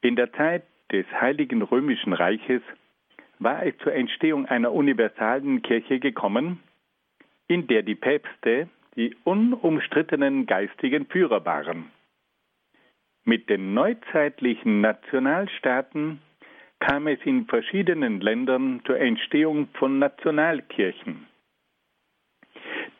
In 0.00 0.16
der 0.16 0.32
Zeit 0.32 0.64
des 0.90 1.06
Heiligen 1.12 1.62
Römischen 1.62 2.12
Reiches 2.12 2.62
war 3.38 3.64
es 3.64 3.76
zur 3.78 3.94
Entstehung 3.94 4.46
einer 4.46 4.72
universalen 4.72 5.62
Kirche 5.62 6.00
gekommen, 6.00 6.60
in 7.46 7.66
der 7.66 7.82
die 7.82 7.94
Päpste 7.94 8.68
die 8.96 9.16
unumstrittenen 9.24 10.46
geistigen 10.46 11.06
Führer 11.06 11.44
waren. 11.44 11.90
Mit 13.24 13.48
den 13.48 13.72
neuzeitlichen 13.72 14.80
Nationalstaaten 14.80 16.20
kam 16.82 17.06
es 17.06 17.20
in 17.24 17.46
verschiedenen 17.46 18.20
Ländern 18.20 18.82
zur 18.84 18.98
Entstehung 18.98 19.68
von 19.74 20.00
Nationalkirchen, 20.00 21.28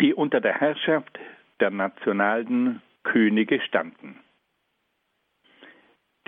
die 0.01 0.15
unter 0.15 0.41
der 0.41 0.55
Herrschaft 0.61 1.19
der 1.59 1.71
nationalen 1.71 2.81
Könige 3.03 3.61
standen. 3.61 4.21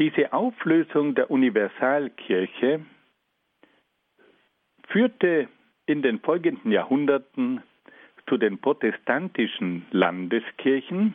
Diese 0.01 0.33
Auflösung 0.33 1.15
der 1.15 1.31
Universalkirche 1.31 2.85
führte 4.89 5.49
in 5.87 6.03
den 6.03 6.19
folgenden 6.19 6.73
Jahrhunderten 6.73 7.63
zu 8.29 8.37
den 8.37 8.59
protestantischen 8.59 9.87
Landeskirchen 9.93 11.15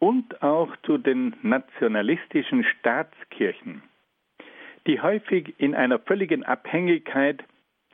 und 0.00 0.42
auch 0.42 0.74
zu 0.82 0.98
den 0.98 1.36
nationalistischen 1.42 2.64
Staatskirchen, 2.64 3.82
die 4.86 5.00
häufig 5.00 5.54
in 5.58 5.74
einer 5.74 5.98
völligen 5.98 6.44
Abhängigkeit 6.44 7.42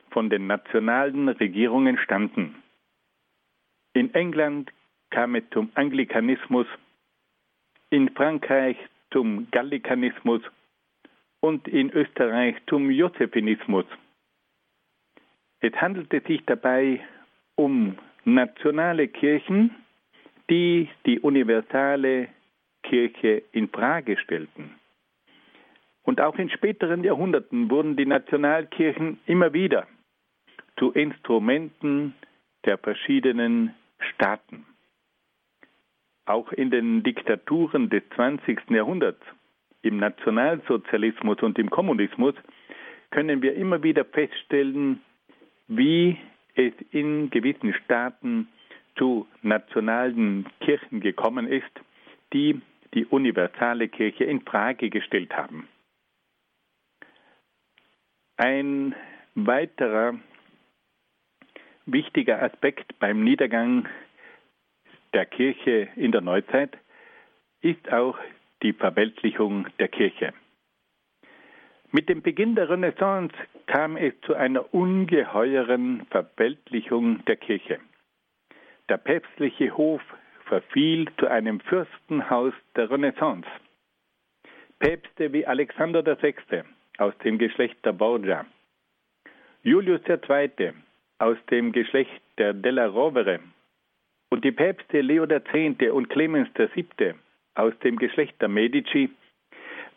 von 0.09 0.29
den 0.29 0.47
nationalen 0.47 1.29
Regierungen 1.29 1.97
standen. 1.97 2.55
In 3.93 4.13
England 4.13 4.71
kam 5.09 5.35
es 5.35 5.43
zum 5.51 5.71
Anglikanismus, 5.75 6.67
in 7.89 8.09
Frankreich 8.09 8.77
zum 9.11 9.47
Gallikanismus 9.51 10.41
und 11.41 11.67
in 11.67 11.89
Österreich 11.91 12.55
zum 12.67 12.89
Josephinismus. 12.89 13.85
Es 15.59 15.73
handelte 15.75 16.21
sich 16.21 16.43
dabei 16.45 17.01
um 17.55 17.97
nationale 18.23 19.07
Kirchen, 19.07 19.75
die 20.49 20.89
die 21.05 21.19
universale 21.19 22.29
Kirche 22.83 23.43
in 23.51 23.69
Frage 23.69 24.17
stellten. 24.17 24.80
Und 26.03 26.19
auch 26.19 26.37
in 26.37 26.49
späteren 26.49 27.03
Jahrhunderten 27.03 27.69
wurden 27.69 27.95
die 27.95 28.05
Nationalkirchen 28.05 29.19
immer 29.25 29.53
wieder 29.53 29.87
zu 30.77 30.91
Instrumenten 30.91 32.15
der 32.65 32.77
verschiedenen 32.77 33.73
Staaten. 33.99 34.65
Auch 36.25 36.51
in 36.51 36.71
den 36.71 37.03
Diktaturen 37.03 37.89
des 37.89 38.03
20. 38.15 38.69
Jahrhunderts, 38.69 39.21
im 39.83 39.97
Nationalsozialismus 39.97 41.41
und 41.41 41.57
im 41.57 41.69
Kommunismus, 41.69 42.35
können 43.09 43.41
wir 43.41 43.55
immer 43.55 43.83
wieder 43.83 44.05
feststellen, 44.05 45.01
wie 45.67 46.17
es 46.55 46.73
in 46.91 47.29
gewissen 47.29 47.73
Staaten 47.73 48.47
zu 48.95 49.27
nationalen 49.41 50.45
Kirchen 50.59 50.99
gekommen 50.99 51.47
ist, 51.47 51.71
die 52.33 52.61
die 52.93 53.05
universale 53.05 53.87
Kirche 53.87 54.25
in 54.25 54.41
Frage 54.41 54.89
gestellt 54.89 55.35
haben. 55.35 55.67
Ein 58.43 58.95
weiterer 59.35 60.15
wichtiger 61.85 62.41
Aspekt 62.41 62.97
beim 62.97 63.23
Niedergang 63.23 63.87
der 65.13 65.27
Kirche 65.27 65.89
in 65.95 66.11
der 66.11 66.21
Neuzeit 66.21 66.75
ist 67.61 67.93
auch 67.93 68.17
die 68.63 68.73
Verweltlichung 68.73 69.67
der 69.77 69.89
Kirche. 69.89 70.33
Mit 71.91 72.09
dem 72.09 72.23
Beginn 72.23 72.55
der 72.55 72.67
Renaissance 72.67 73.35
kam 73.67 73.95
es 73.95 74.19
zu 74.21 74.33
einer 74.33 74.73
ungeheuren 74.73 76.07
Verweltlichung 76.09 77.23
der 77.25 77.35
Kirche. 77.35 77.79
Der 78.89 78.97
päpstliche 78.97 79.77
Hof 79.77 80.01
verfiel 80.45 81.07
zu 81.19 81.27
einem 81.27 81.59
Fürstenhaus 81.59 82.55
der 82.75 82.89
Renaissance. 82.89 83.47
Päpste 84.79 85.31
wie 85.31 85.45
Alexander 85.45 86.03
VI. 86.03 86.33
Aus 87.01 87.17
dem 87.23 87.39
Geschlecht 87.39 87.83
der 87.83 87.93
Borgia, 87.93 88.45
Julius 89.63 90.01
II. 90.07 90.71
aus 91.17 91.37
dem 91.49 91.71
Geschlecht 91.71 92.21
der 92.37 92.53
Della 92.53 92.85
Rovere 92.85 93.39
und 94.29 94.45
die 94.45 94.51
Päpste 94.51 95.01
Leo 95.01 95.23
X. 95.23 95.91
und 95.91 96.09
Clemens 96.11 96.49
VII. 96.55 97.15
aus 97.55 97.73
dem 97.79 97.97
Geschlecht 97.97 98.39
der 98.39 98.49
Medici 98.49 99.09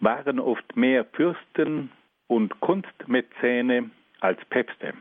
waren 0.01 0.41
oft 0.41 0.77
mehr 0.77 1.05
Fürsten 1.05 1.93
und 2.27 2.59
Kunstmäzene 2.61 3.91
als 4.21 4.43
Päpste. 4.47 4.95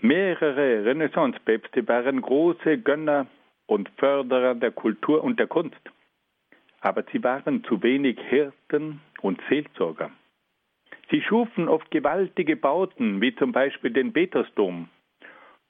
Mehrere 0.00 0.86
Renaissance-Päpste 0.86 1.86
waren 1.86 2.22
große 2.22 2.78
Gönner 2.78 3.26
und 3.66 3.90
Förderer 3.98 4.54
der 4.54 4.70
Kultur 4.70 5.22
und 5.22 5.38
der 5.38 5.48
Kunst, 5.48 5.82
aber 6.80 7.04
sie 7.12 7.22
waren 7.22 7.62
zu 7.64 7.82
wenig 7.82 8.18
Hirten 8.30 9.02
und 9.20 9.38
Seelsorger. 9.50 10.10
Sie 11.10 11.22
schufen 11.22 11.68
oft 11.68 11.90
gewaltige 11.90 12.56
Bauten, 12.56 13.20
wie 13.20 13.34
zum 13.34 13.52
Beispiel 13.52 13.92
den 13.92 14.12
Petersdom, 14.12 14.88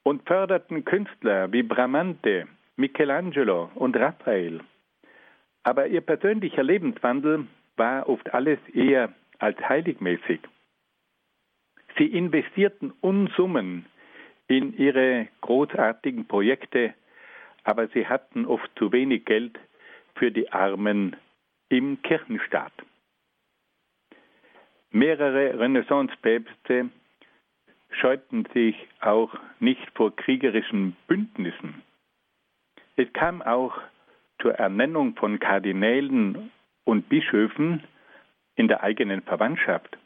und 0.03 0.27
förderten 0.27 0.85
Künstler 0.85 1.51
wie 1.51 1.63
Bramante, 1.63 2.47
Michelangelo 2.75 3.69
und 3.75 3.95
Raphael. 3.97 4.61
Aber 5.63 5.87
ihr 5.87 6.01
persönlicher 6.01 6.63
Lebenswandel 6.63 7.47
war 7.77 8.09
oft 8.09 8.33
alles 8.33 8.59
eher 8.73 9.13
als 9.39 9.57
heiligmäßig. 9.67 10.39
Sie 11.97 12.05
investierten 12.05 12.93
Unsummen 13.01 13.85
in 14.47 14.75
ihre 14.77 15.27
großartigen 15.41 16.27
Projekte 16.27 16.93
aber 17.63 17.87
sie 17.89 18.07
hatten 18.07 18.45
oft 18.45 18.69
zu 18.77 18.91
wenig 18.91 19.25
Geld 19.25 19.59
für 20.15 20.31
die 20.31 20.51
Armen 20.51 21.15
im 21.69 22.01
Kirchenstaat. 22.01 22.73
Mehrere 24.91 25.57
Renaissance-Päpste 25.57 26.89
scheuten 27.91 28.45
sich 28.53 28.75
auch 28.99 29.33
nicht 29.59 29.89
vor 29.95 30.13
kriegerischen 30.15 30.97
Bündnissen. 31.07 31.81
Es 32.97 33.11
kam 33.13 33.41
auch 33.41 33.77
zur 34.41 34.55
Ernennung 34.55 35.15
von 35.15 35.39
Kardinälen 35.39 36.51
und 36.83 37.07
Bischöfen 37.07 37.83
in 38.55 38.67
der 38.67 38.83
eigenen 38.83 39.21
Verwandtschaft. 39.21 39.97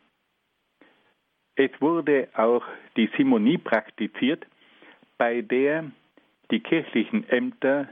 Es 1.55 1.71
wurde 1.79 2.27
auch 2.35 2.63
die 2.95 3.09
Simonie 3.17 3.57
praktiziert, 3.57 4.45
bei 5.17 5.41
der 5.41 5.89
die 6.51 6.59
kirchlichen 6.59 7.27
Ämter 7.29 7.89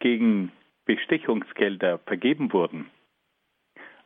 gegen 0.00 0.52
Bestechungsgelder 0.84 1.98
vergeben 2.00 2.52
wurden. 2.52 2.90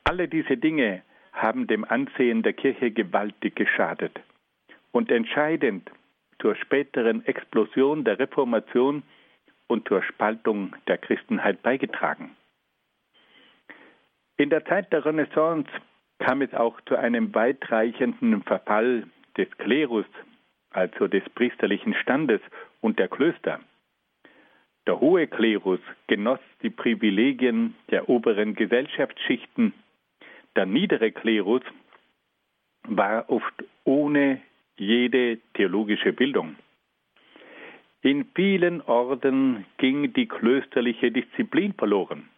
Alle 0.05 0.29
diese 0.29 0.57
Dinge 0.57 1.03
haben 1.33 1.67
dem 1.67 1.85
Ansehen 1.85 2.43
der 2.43 2.53
Kirche 2.53 2.91
gewaltig 2.91 3.57
geschadet 3.57 4.21
und 4.93 5.11
entscheidend 5.11 5.91
zur 6.41 6.55
späteren 6.57 7.25
Explosion 7.27 8.05
der 8.05 8.19
Reformation 8.19 9.03
und 9.69 9.87
zur 9.89 10.03
Spaltung 10.03 10.75
der 10.89 10.99
Christenheit 10.99 11.63
beigetragen. 11.63 12.37
In 14.37 14.51
der 14.51 14.65
Zeit 14.65 14.93
der 14.93 15.05
Renaissance 15.05 15.69
kam 16.19 16.43
es 16.43 16.53
auch 16.55 16.81
zu 16.83 16.97
einem 16.97 17.35
weitreichenden 17.35 18.43
Verfall 18.43 19.07
des 19.37 19.49
Klerus, 19.59 20.07
also 20.71 21.09
des 21.09 21.23
priesterlichen 21.35 21.95
Standes 21.95 22.41
und 22.81 22.99
der 22.99 23.09
Klöster. 23.09 23.61
Der 24.87 24.99
hohe 25.01 25.27
Klerus 25.27 25.81
genoss 26.07 26.41
die 26.63 26.71
Privilegien 26.71 27.75
der 27.91 28.09
oberen 28.09 28.55
Gesellschaftsschichten. 28.55 29.73
Der 30.57 30.67
niedere 30.67 31.13
Klerus 31.13 31.63
war 32.83 33.29
oft 33.31 33.65
ohne 33.85 34.43
jede 34.77 35.39
theologische 35.55 36.13
Bildung. 36.13 36.57
In 38.03 38.25
vielen 38.35 38.81
Orden 38.83 39.67
ging 39.77 40.13
die 40.15 40.27
klösterliche 40.27 41.13
Disziplin 41.13 41.75
verloren. 41.75 42.29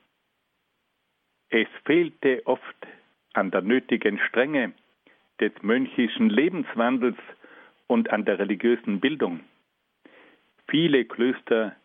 Es 1.50 1.68
fehlte 1.84 2.42
oft 2.46 2.86
an 3.32 3.50
der 3.50 3.62
nötigen 3.62 4.18
Strenge 4.18 4.72
des 5.40 5.52
mönchischen 5.62 6.30
Lebenswandels 6.30 7.18
und 7.86 8.10
an 8.10 8.24
der 8.24 8.38
religiösen 8.38 9.00
Bildung. 9.00 9.40
Viele 10.68 11.04
Klöster 11.04 11.76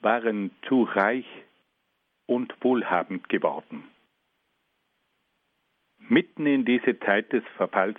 waren 0.00 0.50
zu 0.68 0.84
reich 0.84 1.26
und 2.26 2.54
wohlhabend 2.60 3.28
geworden. 3.28 3.84
Mitten 6.08 6.46
in 6.46 6.64
diese 6.64 6.98
Zeit 7.00 7.32
des 7.34 7.44
Verfalls 7.56 7.98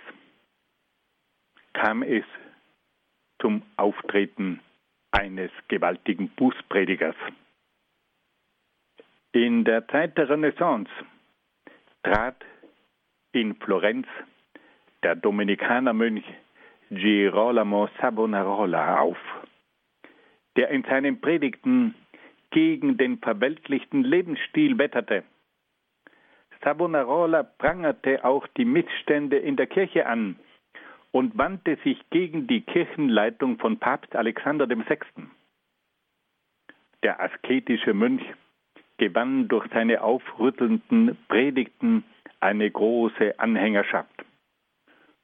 kam 1.74 2.02
es 2.02 2.26
zum 3.40 3.62
Auftreten 3.78 4.60
eines 5.12 5.52
gewaltigen 5.68 6.30
Bußpredigers. 6.30 7.16
In 9.32 9.64
der 9.64 9.88
Zeit 9.90 10.18
der 10.18 10.28
Renaissance 10.28 10.92
trat 12.02 12.44
in 13.32 13.56
Florenz 13.58 14.08
der 15.04 15.16
Dominikanermönch 15.16 16.26
Girolamo 16.90 17.90
Savonarola 18.02 19.02
auf, 19.02 19.20
der 20.58 20.70
in 20.70 20.84
seinen 20.84 21.22
Predigten 21.22 21.94
gegen 22.50 22.98
den 22.98 23.20
verweltlichten 23.20 24.04
Lebensstil 24.04 24.80
wetterte. 24.80 25.24
Savonarola 26.64 27.44
prangerte 27.44 28.24
auch 28.26 28.46
die 28.58 28.66
Missstände 28.66 29.38
in 29.38 29.56
der 29.56 29.68
Kirche 29.68 30.06
an, 30.06 30.36
und 31.12 31.38
wandte 31.38 31.78
sich 31.84 31.98
gegen 32.10 32.48
die 32.48 32.62
Kirchenleitung 32.62 33.58
von 33.58 33.78
Papst 33.78 34.16
Alexander 34.16 34.70
VI. 34.70 35.00
Der 37.04 37.20
asketische 37.20 37.94
Mönch 37.94 38.22
gewann 38.98 39.48
durch 39.48 39.66
seine 39.72 40.02
aufrüttelnden 40.02 41.18
Predigten 41.28 42.04
eine 42.42 42.70
große 42.70 43.40
Anhängerschaft. 43.40 44.26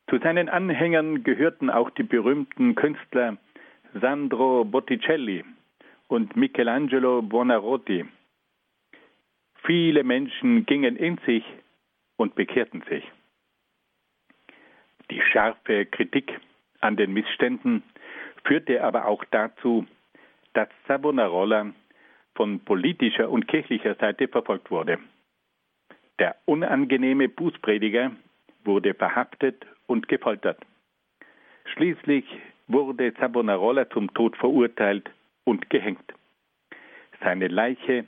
Zu 0.09 0.19
seinen 0.19 0.49
Anhängern 0.49 1.23
gehörten 1.23 1.69
auch 1.69 1.89
die 1.89 2.03
berühmten 2.03 2.75
Künstler 2.75 3.37
Sandro 3.93 4.63
Botticelli 4.63 5.43
und 6.07 6.35
Michelangelo 6.35 7.21
Buonarroti. 7.21 8.05
Viele 9.65 10.03
Menschen 10.03 10.65
gingen 10.65 10.95
in 10.95 11.17
sich 11.25 11.43
und 12.17 12.35
bekehrten 12.35 12.83
sich. 12.89 13.03
Die 15.09 15.21
scharfe 15.21 15.85
Kritik 15.87 16.39
an 16.81 16.95
den 16.95 17.13
Missständen 17.13 17.83
führte 18.43 18.83
aber 18.83 19.05
auch 19.05 19.23
dazu, 19.31 19.87
dass 20.53 20.69
Savonarola 20.87 21.73
von 22.35 22.59
politischer 22.59 23.29
und 23.29 23.47
kirchlicher 23.47 23.95
Seite 23.95 24.27
verfolgt 24.27 24.69
wurde. 24.69 24.99
Der 26.19 26.35
unangenehme 26.45 27.27
Bußprediger 27.27 28.11
wurde 28.63 28.93
verhaftet 28.93 29.65
und 29.87 30.07
gefoltert. 30.07 30.59
Schließlich 31.73 32.25
wurde 32.67 33.13
Savonarola 33.19 33.89
zum 33.89 34.13
Tod 34.13 34.37
verurteilt 34.37 35.09
und 35.43 35.69
gehängt. 35.69 36.13
Seine 37.21 37.47
Leiche 37.47 38.05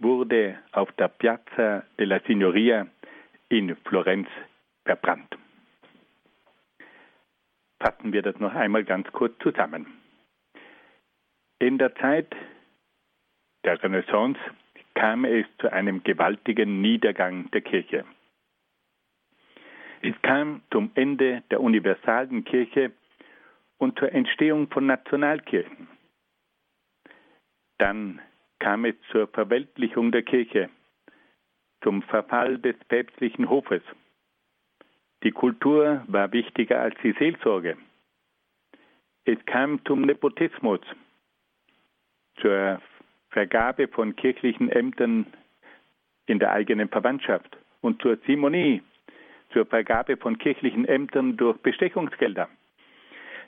wurde 0.00 0.58
auf 0.72 0.90
der 0.92 1.08
Piazza 1.08 1.84
della 1.98 2.20
Signoria 2.26 2.86
in 3.48 3.76
Florenz 3.76 4.28
verbrannt. 4.84 5.36
Fassen 7.78 8.12
wir 8.12 8.22
das 8.22 8.38
noch 8.38 8.54
einmal 8.54 8.84
ganz 8.84 9.10
kurz 9.12 9.38
zusammen. 9.38 9.86
In 11.58 11.78
der 11.78 11.94
Zeit 11.96 12.34
der 13.64 13.82
Renaissance 13.82 14.40
kam 14.94 15.24
es 15.24 15.46
zu 15.58 15.72
einem 15.72 16.02
gewaltigen 16.02 16.80
Niedergang 16.80 17.50
der 17.50 17.60
Kirche. 17.60 18.04
Es 20.02 20.14
kam 20.22 20.62
zum 20.72 20.90
Ende 20.94 21.42
der 21.50 21.60
universalen 21.60 22.44
Kirche 22.44 22.92
und 23.78 23.98
zur 23.98 24.12
Entstehung 24.12 24.68
von 24.68 24.86
Nationalkirchen. 24.86 25.88
Dann 27.78 28.20
kam 28.60 28.84
es 28.84 28.94
zur 29.10 29.26
Verweltlichung 29.26 30.12
der 30.12 30.22
Kirche, 30.22 30.70
zum 31.82 32.02
Verfall 32.02 32.58
des 32.58 32.76
päpstlichen 32.88 33.50
Hofes 33.50 33.82
die 35.22 35.32
Kultur 35.32 36.02
war 36.06 36.32
wichtiger 36.32 36.80
als 36.80 36.94
die 37.02 37.12
Seelsorge. 37.12 37.76
Es 39.24 39.38
kam 39.44 39.84
zum 39.84 40.02
Nepotismus, 40.02 40.80
zur 42.40 42.80
Vergabe 43.28 43.86
von 43.88 44.16
kirchlichen 44.16 44.70
Ämtern 44.70 45.26
in 46.24 46.38
der 46.38 46.52
eigenen 46.52 46.88
Verwandtschaft 46.88 47.58
und 47.82 48.00
zur 48.00 48.16
Simonie, 48.26 48.82
zur 49.52 49.66
Vergabe 49.66 50.16
von 50.16 50.38
kirchlichen 50.38 50.86
Ämtern 50.86 51.36
durch 51.36 51.58
Bestechungsgelder. 51.58 52.48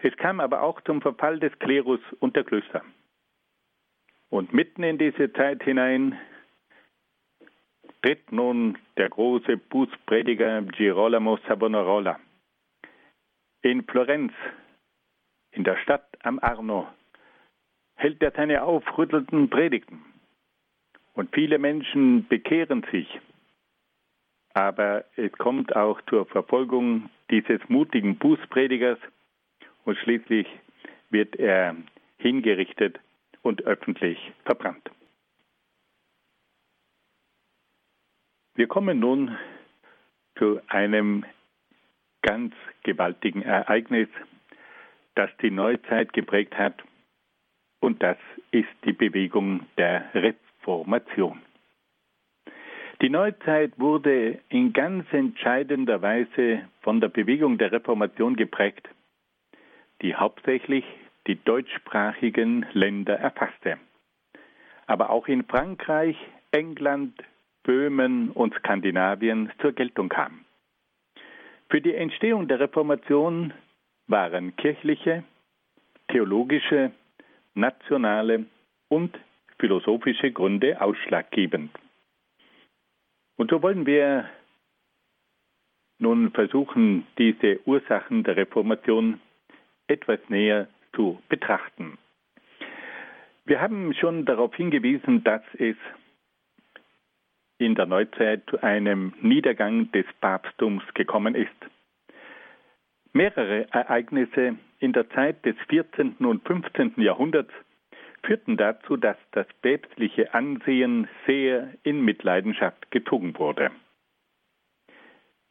Es 0.03 0.15
kam 0.17 0.41
aber 0.41 0.63
auch 0.63 0.81
zum 0.83 1.01
Verfall 1.01 1.41
des 1.41 1.59
Klerus 1.59 2.01
und 2.21 2.37
der 2.37 2.45
Klöster. 2.45 2.83
Und 4.33 4.55
mitten 4.55 4.83
in 4.83 4.97
diese 4.97 5.31
Zeit 5.35 5.63
hinein 5.63 6.19
tritt 8.01 8.33
nun 8.33 8.79
der 8.97 9.11
große 9.11 9.59
Bußprediger 9.59 10.63
Girolamo 10.63 11.37
Savonarola. 11.47 12.19
In 13.61 13.85
Florenz, 13.85 14.33
in 15.51 15.65
der 15.65 15.77
Stadt 15.77 16.07
am 16.23 16.39
Arno, 16.39 16.89
hält 17.95 18.23
er 18.23 18.31
seine 18.31 18.63
aufrüttelnden 18.63 19.51
Predigten. 19.51 20.03
Und 21.13 21.35
viele 21.35 21.59
Menschen 21.59 22.27
bekehren 22.27 22.87
sich. 22.91 23.21
Aber 24.55 25.05
es 25.17 25.33
kommt 25.33 25.77
auch 25.77 26.01
zur 26.09 26.25
Verfolgung 26.25 27.11
dieses 27.31 27.61
mutigen 27.69 28.17
Bußpredigers 28.17 28.99
und 29.85 29.99
schließlich 29.99 30.47
wird 31.11 31.37
er 31.37 31.77
hingerichtet 32.17 32.99
und 33.43 33.63
öffentlich 33.63 34.33
verbrannt. 34.45 34.91
Wir 38.55 38.67
kommen 38.67 38.99
nun 38.99 39.37
zu 40.39 40.61
einem 40.69 41.25
ganz 42.23 42.55
gewaltigen 42.83 43.43
Ereignis, 43.43 44.09
das 45.15 45.31
die 45.43 45.51
Neuzeit 45.51 46.13
geprägt 46.13 46.57
hat, 46.57 46.83
und 47.81 48.03
das 48.03 48.17
ist 48.53 48.69
die 48.85 48.93
Bewegung 48.93 49.67
der 49.77 50.09
Reformation. 50.15 51.43
Die 53.01 53.11
Neuzeit 53.11 53.73
wurde 53.81 54.39
in 54.49 54.73
ganz 54.73 55.13
entscheidender 55.13 56.01
Weise 56.01 56.69
von 56.83 57.01
der 57.01 57.09
Bewegung 57.09 57.59
der 57.59 57.73
Reformation 57.73 58.37
geprägt, 58.37 58.89
die 60.03 60.15
hauptsächlich 60.15 60.85
die 61.27 61.43
deutschsprachigen 61.45 62.67
Länder 62.73 63.19
erfasste. 63.19 63.79
aber 64.87 65.11
auch 65.11 65.29
in 65.29 65.45
Frankreich, 65.45 66.17
England, 66.51 67.15
Böhmen 67.63 68.31
und 68.31 68.55
Skandinavien 68.55 69.51
zur 69.61 69.73
Geltung 69.73 70.09
kam. 70.09 70.45
Für 71.71 71.81
die 71.81 71.95
Entstehung 71.95 72.49
der 72.49 72.61
Reformation 72.61 73.55
waren 74.07 74.55
kirchliche, 74.57 75.25
theologische, 76.09 76.93
nationale 77.55 78.45
und 78.89 79.19
philosophische 79.59 80.33
Gründe 80.33 80.81
ausschlaggebend. 80.81 81.71
Und 83.37 83.51
so 83.51 83.63
wollen 83.63 83.87
wir 83.87 84.29
nun 85.99 86.33
versuchen, 86.33 87.07
diese 87.17 87.61
Ursachen 87.65 88.25
der 88.25 88.37
Reformation 88.37 89.21
etwas 89.87 90.19
näher 90.29 90.69
zu 90.95 91.21
betrachten. 91.29 91.99
Wir 93.45 93.61
haben 93.61 93.93
schon 93.95 94.25
darauf 94.25 94.55
hingewiesen, 94.55 95.25
dass 95.25 95.43
es 95.59 95.77
in 97.59 97.75
der 97.75 97.87
Neuzeit 97.87 98.43
zu 98.49 98.63
einem 98.63 99.15
Niedergang 99.21 99.91
des 99.93 100.07
Papsttums 100.21 100.83
gekommen 100.95 101.35
ist. 101.35 101.51
Mehrere 103.13 103.67
Ereignisse 103.73 104.57
in 104.79 104.93
der 104.93 105.09
Zeit 105.11 105.45
des 105.45 105.57
14. 105.69 106.17
und 106.17 106.47
15. 106.47 106.95
Jahrhunderts 106.97 107.53
führten 108.25 108.57
dazu, 108.57 108.97
dass 108.97 109.17
das 109.33 109.47
päpstliche 109.61 110.33
Ansehen 110.35 111.09
sehr 111.27 111.73
in 111.83 112.05
Mitleidenschaft 112.05 112.91
gezogen 112.91 113.37
wurde. 113.39 113.71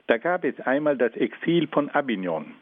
Da 0.07 0.17
gab 0.17 0.43
es 0.43 0.59
einmal 0.61 0.97
das 0.97 1.15
Exil 1.15 1.67
von 1.67 1.89
Avignon, 1.93 2.53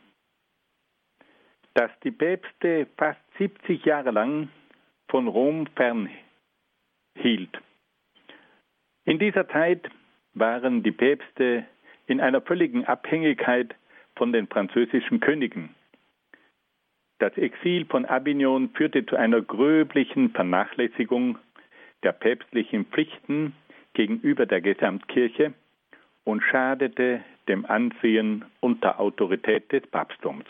das 1.74 1.92
die 2.04 2.12
Päpste 2.12 2.88
fast 2.98 3.20
70 3.38 3.86
Jahre 3.86 4.12
lang 4.12 4.50
von 5.10 5.28
Rom 5.28 5.68
fernhielt. 5.76 7.62
In 9.06 9.20
dieser 9.20 9.48
Zeit 9.48 9.90
waren 10.34 10.84
die 10.84 10.92
Päpste 10.92 11.66
in 12.08 12.22
einer 12.22 12.42
völligen 12.42 12.86
Abhängigkeit 12.86 13.76
von 14.16 14.32
den 14.34 14.48
französischen 14.48 15.20
Königen. 15.20 15.76
Das 17.20 17.36
Exil 17.38 17.86
von 17.86 18.06
Avignon 18.06 18.70
führte 18.70 19.06
zu 19.06 19.16
einer 19.16 19.42
gröblichen 19.42 20.32
Vernachlässigung 20.32 21.38
der 22.04 22.14
päpstlichen 22.14 22.86
Pflichten 22.86 23.54
gegenüber 23.94 24.46
der 24.46 24.62
Gesamtkirche 24.62 25.54
und 26.24 26.42
schadete 26.42 27.22
dem 27.48 27.66
Ansehen 27.66 28.46
und 28.62 28.84
der 28.84 29.00
Autorität 29.00 29.72
des 29.72 29.86
Papsttums. 29.88 30.46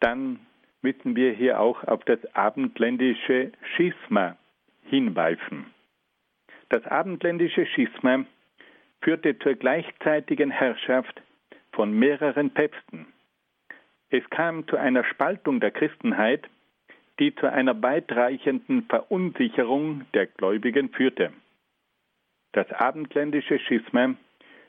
Dann 0.00 0.40
müssen 0.82 1.14
wir 1.14 1.32
hier 1.32 1.60
auch 1.60 1.84
auf 1.84 2.04
das 2.04 2.18
abendländische 2.34 3.52
Schisma 3.76 4.36
hinweisen. 4.84 5.66
Das 6.70 6.84
abendländische 6.86 7.66
Schisma 7.66 8.24
führte 9.02 9.38
zur 9.38 9.54
gleichzeitigen 9.54 10.50
Herrschaft 10.50 11.22
von 11.72 11.92
mehreren 11.92 12.50
Päpsten. 12.50 13.06
Es 14.10 14.28
kam 14.30 14.66
zu 14.66 14.76
einer 14.76 15.04
Spaltung 15.04 15.60
der 15.60 15.70
Christenheit, 15.70 16.48
die 17.18 17.34
zu 17.34 17.52
einer 17.52 17.80
weitreichenden 17.82 18.84
Verunsicherung 18.84 20.06
der 20.14 20.26
Gläubigen 20.26 20.88
führte. 20.88 21.32
Das 22.52 22.70
abendländische 22.72 23.58
Schisma 23.60 24.14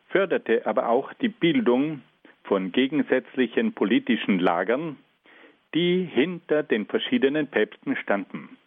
förderte 0.09 0.65
aber 0.65 0.89
auch 0.89 1.13
die 1.13 1.29
Bildung 1.29 2.01
von 2.43 2.71
gegensätzlichen 2.71 3.73
politischen 3.73 4.39
Lagern, 4.39 4.97
die 5.73 6.03
hinter 6.03 6.63
den 6.63 6.85
verschiedenen 6.85 7.47
Päpsten 7.47 7.95
standen. 7.95 8.57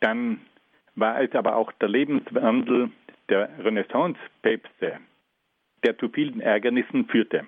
Dann 0.00 0.40
war 0.94 1.20
es 1.22 1.32
aber 1.32 1.56
auch 1.56 1.72
der 1.72 1.88
Lebenswandel 1.88 2.90
der 3.28 3.48
Renaissance-Päpste, 3.64 4.98
der 5.84 5.98
zu 5.98 6.08
vielen 6.08 6.40
Ärgernissen 6.40 7.06
führte. 7.06 7.46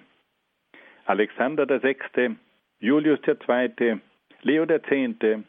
Alexander 1.06 1.68
VI., 1.68 2.36
Julius 2.80 3.20
II., 3.26 4.00
Leo 4.42 4.64
X. 4.64 5.44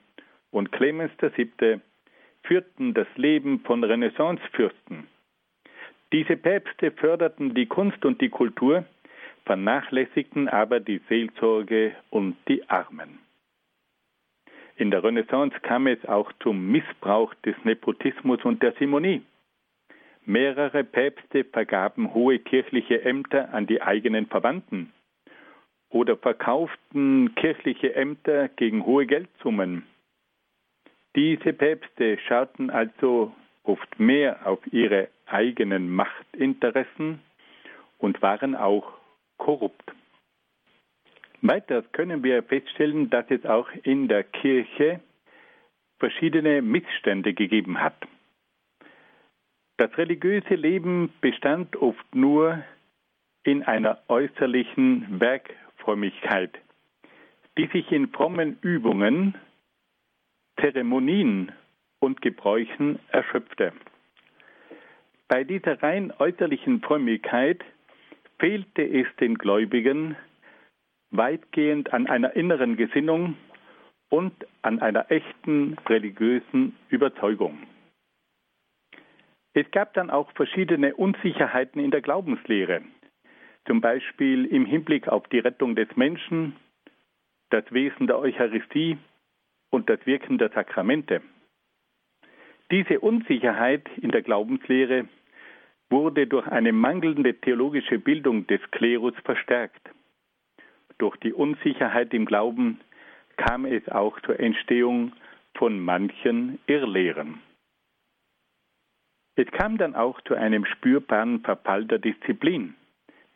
und 0.52 0.72
Clemens 0.72 1.12
VII. 1.22 1.80
führten 2.44 2.94
das 2.94 3.08
Leben 3.16 3.60
von 3.62 3.84
Renaissance-Fürsten. 3.84 5.08
Diese 6.12 6.38
Päpste 6.38 6.92
förderten 6.92 7.54
die 7.54 7.66
Kunst 7.66 8.04
und 8.06 8.22
die 8.22 8.30
Kultur, 8.30 8.86
vernachlässigten 9.46 10.50
aber 10.50 10.80
die 10.80 11.02
Seelsorge 11.08 11.96
und 12.10 12.36
die 12.48 12.68
Armen. 12.70 13.20
In 14.78 14.92
der 14.92 15.04
Renaissance 15.04 15.58
kam 15.62 15.88
es 15.88 16.04
auch 16.06 16.32
zum 16.42 16.68
Missbrauch 16.68 17.34
des 17.46 17.56
Nepotismus 17.64 18.44
und 18.44 18.62
der 18.62 18.74
Simonie. 18.74 19.22
Mehrere 20.26 20.84
Päpste 20.84 21.46
vergaben 21.46 22.14
hohe 22.14 22.40
kirchliche 22.40 23.04
Ämter 23.04 23.54
an 23.54 23.68
die 23.68 23.82
eigenen 23.82 24.26
Verwandten 24.26 24.92
oder 25.90 26.18
verkauften 26.18 27.36
kirchliche 27.36 27.96
Ämter 27.96 28.50
gegen 28.50 28.86
hohe 28.86 29.06
Geldsummen. 29.06 29.84
Diese 31.16 31.54
Päpste 31.54 32.18
schauten 32.28 32.70
also 32.70 33.34
oft 33.64 34.00
mehr 34.00 34.46
auf 34.46 34.60
ihre 34.74 35.08
eigenen 35.28 35.90
Machtinteressen 35.90 37.22
und 37.98 38.22
waren 38.22 38.56
auch 38.56 38.92
korrupt. 39.46 39.92
Weiters 41.42 41.86
können 41.92 42.24
wir 42.24 42.42
feststellen, 42.42 43.12
dass 43.12 43.26
es 43.30 43.46
auch 43.46 43.70
in 43.84 44.08
der 44.08 44.24
Kirche 44.24 45.02
verschiedene 46.00 46.64
Missstände 46.64 47.36
gegeben 47.36 47.80
hat. 47.80 47.96
Das 49.78 49.96
religiöse 50.00 50.56
Leben 50.56 51.14
bestand 51.22 51.76
oft 51.76 52.16
nur 52.16 52.64
in 53.44 53.62
einer 53.62 54.00
äußerlichen 54.08 55.20
Werkfrömmigkeit, 55.20 56.58
die 57.56 57.68
sich 57.68 57.92
in 57.92 58.08
frommen 58.10 58.58
Übungen, 58.62 59.36
Zeremonien 60.60 61.52
und 62.00 62.22
Gebräuchen 62.24 62.98
erschöpfte. 63.10 63.74
Bei 65.28 65.44
dieser 65.44 65.84
rein 65.84 66.12
äußerlichen 66.18 66.82
Frömmigkeit 66.82 67.64
fehlte 68.40 68.84
es 68.84 69.08
den 69.20 69.36
Gläubigen 69.36 70.16
weitgehend 71.12 71.94
an 71.94 72.08
einer 72.08 72.36
inneren 72.36 72.78
Gesinnung 72.78 73.38
und 74.10 74.34
an 74.62 74.80
einer 74.80 75.12
echten 75.12 75.78
religiösen 75.88 76.76
Überzeugung. 76.90 77.60
Es 79.54 79.70
gab 79.72 79.94
dann 79.94 80.10
auch 80.10 80.32
verschiedene 80.34 80.96
Unsicherheiten 80.96 81.82
in 81.82 81.92
der 81.92 82.02
Glaubenslehre, 82.02 82.82
zum 83.66 83.80
Beispiel 83.80 84.46
im 84.46 84.66
Hinblick 84.66 85.08
auf 85.08 85.28
die 85.30 85.40
Rettung 85.40 85.76
des 85.76 85.88
Menschen, 85.96 86.56
das 87.52 87.64
Wesen 87.72 88.08
der 88.08 88.20
Eucharistie 88.20 88.98
und 89.70 89.90
das 89.90 90.06
Wirken 90.06 90.38
der 90.38 90.50
Sakramente. 90.50 91.22
Diese 92.72 93.00
Unsicherheit 93.00 93.88
in 93.98 94.12
der 94.12 94.24
Glaubenslehre 94.24 95.08
wurde 95.90 96.28
durch 96.28 96.48
eine 96.48 96.74
mangelnde 96.74 97.34
theologische 97.36 98.00
Bildung 98.00 98.48
des 98.48 98.62
Klerus 98.72 99.14
verstärkt. 99.24 99.90
Durch 100.98 101.16
die 101.18 101.34
Unsicherheit 101.34 102.14
im 102.14 102.26
Glauben 102.26 102.80
kam 103.38 103.66
es 103.66 103.88
auch 103.90 104.20
zur 104.22 104.40
Entstehung 104.40 105.12
von 105.56 105.80
manchen 105.80 106.60
Irrlehren. 106.68 107.40
Es 109.36 109.48
kam 109.52 109.78
dann 109.78 109.96
auch 109.96 110.22
zu 110.22 110.36
einem 110.36 110.66
spürbaren 110.66 111.42
Verfall 111.42 111.86
der 111.86 112.00
Disziplin 112.00 112.76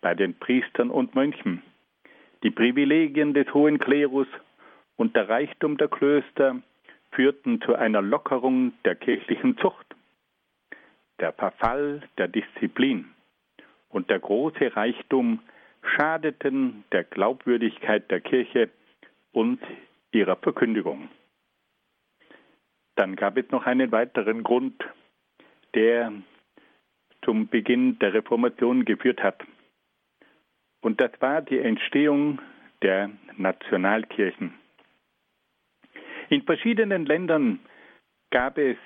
bei 0.02 0.16
den 0.16 0.34
Priestern 0.34 0.90
und 0.90 1.14
Mönchen. 1.14 1.62
Die 2.44 2.52
Privilegien 2.52 3.34
des 3.34 3.54
hohen 3.54 3.80
Klerus 3.80 4.28
und 4.96 5.16
der 5.16 5.28
Reichtum 5.28 5.78
der 5.78 5.90
Klöster 5.90 6.62
führten 7.12 7.62
zu 7.62 7.76
einer 7.76 8.02
Lockerung 8.02 8.72
der 8.86 8.96
kirchlichen 8.96 9.58
Zucht. 9.58 9.96
Der 11.20 11.34
Verfall 11.34 12.02
der 12.18 12.28
Disziplin 12.28 13.14
und 13.90 14.10
der 14.10 14.20
große 14.20 14.76
Reichtum 14.76 15.40
schadeten 15.96 16.84
der 16.92 17.04
Glaubwürdigkeit 17.04 18.10
der 18.12 18.22
Kirche 18.22 18.70
und 19.32 19.60
ihrer 20.12 20.36
Verkündigung. 20.38 21.10
Dann 22.96 23.16
gab 23.16 23.38
es 23.38 23.50
noch 23.52 23.66
einen 23.66 23.92
weiteren 23.92 24.44
Grund, 24.44 24.84
der 25.74 26.12
zum 27.24 27.48
Beginn 27.48 28.00
der 28.00 28.14
Reformation 28.14 28.86
geführt 28.86 29.22
hat. 29.22 29.42
Und 30.82 31.02
das 31.02 31.12
war 31.20 31.42
die 31.42 31.60
Entstehung 31.60 32.42
der 32.82 33.10
Nationalkirchen. 33.38 34.54
In 36.30 36.44
verschiedenen 36.44 37.06
Ländern 37.06 37.60
gab 38.32 38.58
es 38.58 38.78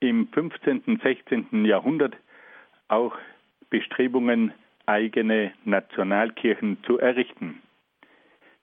im 0.00 0.28
15. 0.28 0.82
und 0.86 1.02
16. 1.02 1.64
Jahrhundert 1.64 2.16
auch 2.88 3.16
Bestrebungen, 3.68 4.52
eigene 4.86 5.52
Nationalkirchen 5.64 6.82
zu 6.84 6.98
errichten. 6.98 7.62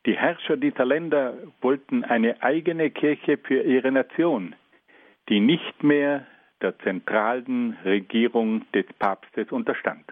Die 0.06 0.18
Herrscher 0.18 0.58
dieser 0.58 0.86
Länder 0.86 1.36
wollten 1.62 2.04
eine 2.04 2.42
eigene 2.42 2.90
Kirche 2.90 3.38
für 3.38 3.62
ihre 3.62 3.92
Nation, 3.92 4.56
die 5.30 5.40
nicht 5.40 5.84
mehr 5.84 6.26
der 6.62 6.78
zentralen 6.80 7.78
Regierung 7.86 8.66
des 8.72 8.86
Papstes 9.00 9.52
unterstand. 9.52 10.06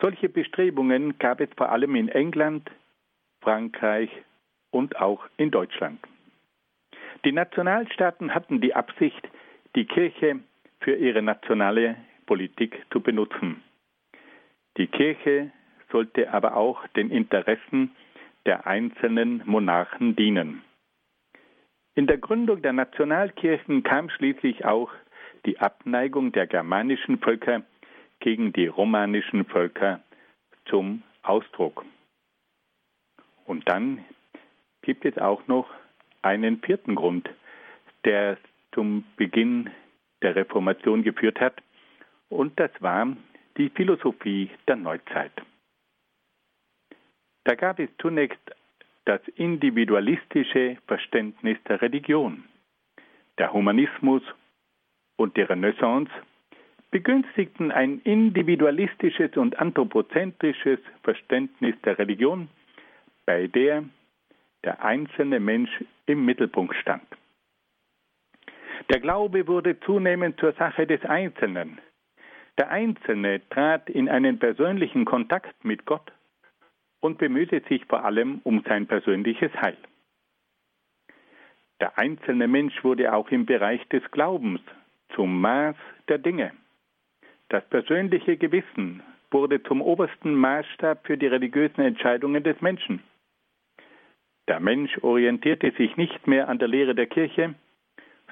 Solche 0.00 0.28
Bestrebungen 0.28 1.18
gab 1.18 1.40
es 1.40 1.48
vor 1.56 1.70
allem 1.70 1.94
in 1.96 2.08
England, 2.08 2.70
Frankreich 3.40 4.10
und 4.70 4.96
auch 4.96 5.26
in 5.36 5.50
Deutschland. 5.50 6.00
Die 7.24 7.32
Nationalstaaten 7.32 8.34
hatten 8.34 8.60
die 8.60 8.74
Absicht, 8.74 9.28
die 9.76 9.86
Kirche 9.86 10.40
für 10.80 10.94
ihre 10.94 11.22
nationale 11.22 11.96
Politik 12.26 12.84
zu 12.90 13.00
benutzen. 13.00 13.62
Die 14.76 14.86
Kirche 14.86 15.50
sollte 15.90 16.32
aber 16.32 16.56
auch 16.56 16.86
den 16.88 17.10
Interessen 17.10 17.94
der 18.46 18.66
einzelnen 18.66 19.42
Monarchen 19.44 20.16
dienen. 20.16 20.62
In 21.94 22.06
der 22.06 22.18
Gründung 22.18 22.62
der 22.62 22.72
Nationalkirchen 22.72 23.82
kam 23.82 24.08
schließlich 24.08 24.64
auch 24.64 24.90
die 25.44 25.58
Abneigung 25.58 26.32
der 26.32 26.46
germanischen 26.46 27.18
Völker 27.18 27.62
gegen 28.20 28.52
die 28.52 28.66
romanischen 28.66 29.44
Völker 29.44 30.00
zum 30.66 31.02
Ausdruck. 31.22 31.84
Und 33.44 33.68
dann 33.68 34.04
gibt 34.82 35.04
es 35.04 35.18
auch 35.18 35.46
noch 35.48 35.68
einen 36.22 36.60
vierten 36.60 36.94
Grund, 36.94 37.28
der 38.04 38.38
zum 38.72 39.04
Beginn 39.16 39.70
der 40.22 40.36
Reformation 40.36 41.02
geführt 41.02 41.40
hat, 41.40 41.62
und 42.28 42.58
das 42.58 42.70
war 42.80 43.14
die 43.56 43.68
Philosophie 43.70 44.50
der 44.66 44.76
Neuzeit. 44.76 45.32
Da 47.44 47.54
gab 47.54 47.78
es 47.78 47.90
zunächst 47.98 48.40
das 49.04 49.20
individualistische 49.34 50.78
Verständnis 50.86 51.58
der 51.68 51.82
Religion. 51.82 52.44
Der 53.38 53.52
Humanismus 53.52 54.22
und 55.16 55.36
die 55.36 55.42
Renaissance 55.42 56.10
begünstigten 56.90 57.72
ein 57.72 58.00
individualistisches 58.04 59.36
und 59.36 59.58
anthropozentrisches 59.58 60.78
Verständnis 61.02 61.74
der 61.84 61.98
Religion, 61.98 62.48
bei 63.26 63.46
der 63.46 63.84
der 64.64 64.84
einzelne 64.84 65.40
Mensch 65.40 65.70
im 66.06 66.24
Mittelpunkt 66.24 66.76
stand. 66.76 67.02
Der 68.90 69.00
Glaube 69.00 69.46
wurde 69.46 69.78
zunehmend 69.80 70.38
zur 70.40 70.52
Sache 70.52 70.86
des 70.86 71.04
Einzelnen. 71.04 71.78
Der 72.58 72.70
Einzelne 72.70 73.40
trat 73.48 73.88
in 73.88 74.08
einen 74.08 74.38
persönlichen 74.38 75.04
Kontakt 75.04 75.64
mit 75.64 75.86
Gott 75.86 76.12
und 77.00 77.18
bemühte 77.18 77.62
sich 77.68 77.84
vor 77.86 78.04
allem 78.04 78.40
um 78.44 78.62
sein 78.66 78.86
persönliches 78.86 79.52
Heil. 79.60 79.76
Der 81.80 81.98
einzelne 81.98 82.46
Mensch 82.46 82.84
wurde 82.84 83.12
auch 83.12 83.30
im 83.30 83.46
Bereich 83.46 83.86
des 83.88 84.02
Glaubens 84.10 84.60
zum 85.14 85.40
Maß 85.40 85.76
der 86.08 86.18
Dinge. 86.18 86.52
Das 87.48 87.68
persönliche 87.68 88.36
Gewissen 88.36 89.02
wurde 89.30 89.62
zum 89.62 89.82
obersten 89.82 90.34
Maßstab 90.34 91.06
für 91.06 91.18
die 91.18 91.26
religiösen 91.26 91.80
Entscheidungen 91.80 92.42
des 92.44 92.60
Menschen. 92.60 93.02
Der 94.48 94.60
Mensch 94.60 94.96
orientierte 95.02 95.72
sich 95.72 95.96
nicht 95.96 96.26
mehr 96.26 96.48
an 96.48 96.58
der 96.58 96.68
Lehre 96.68 96.94
der 96.94 97.06
Kirche, 97.06 97.54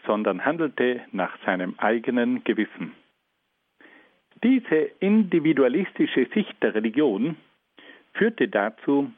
sondern 0.06 0.44
handelte 0.44 1.02
nach 1.12 1.36
seinem 1.44 1.74
eigenen 1.78 2.44
Gewissen. 2.44 2.92
Diese 4.42 4.90
individualistische 5.00 6.26
Sicht 6.34 6.62
der 6.62 6.74
Religion 6.74 7.36
führte 8.14 8.48
dazu, 8.48 9.12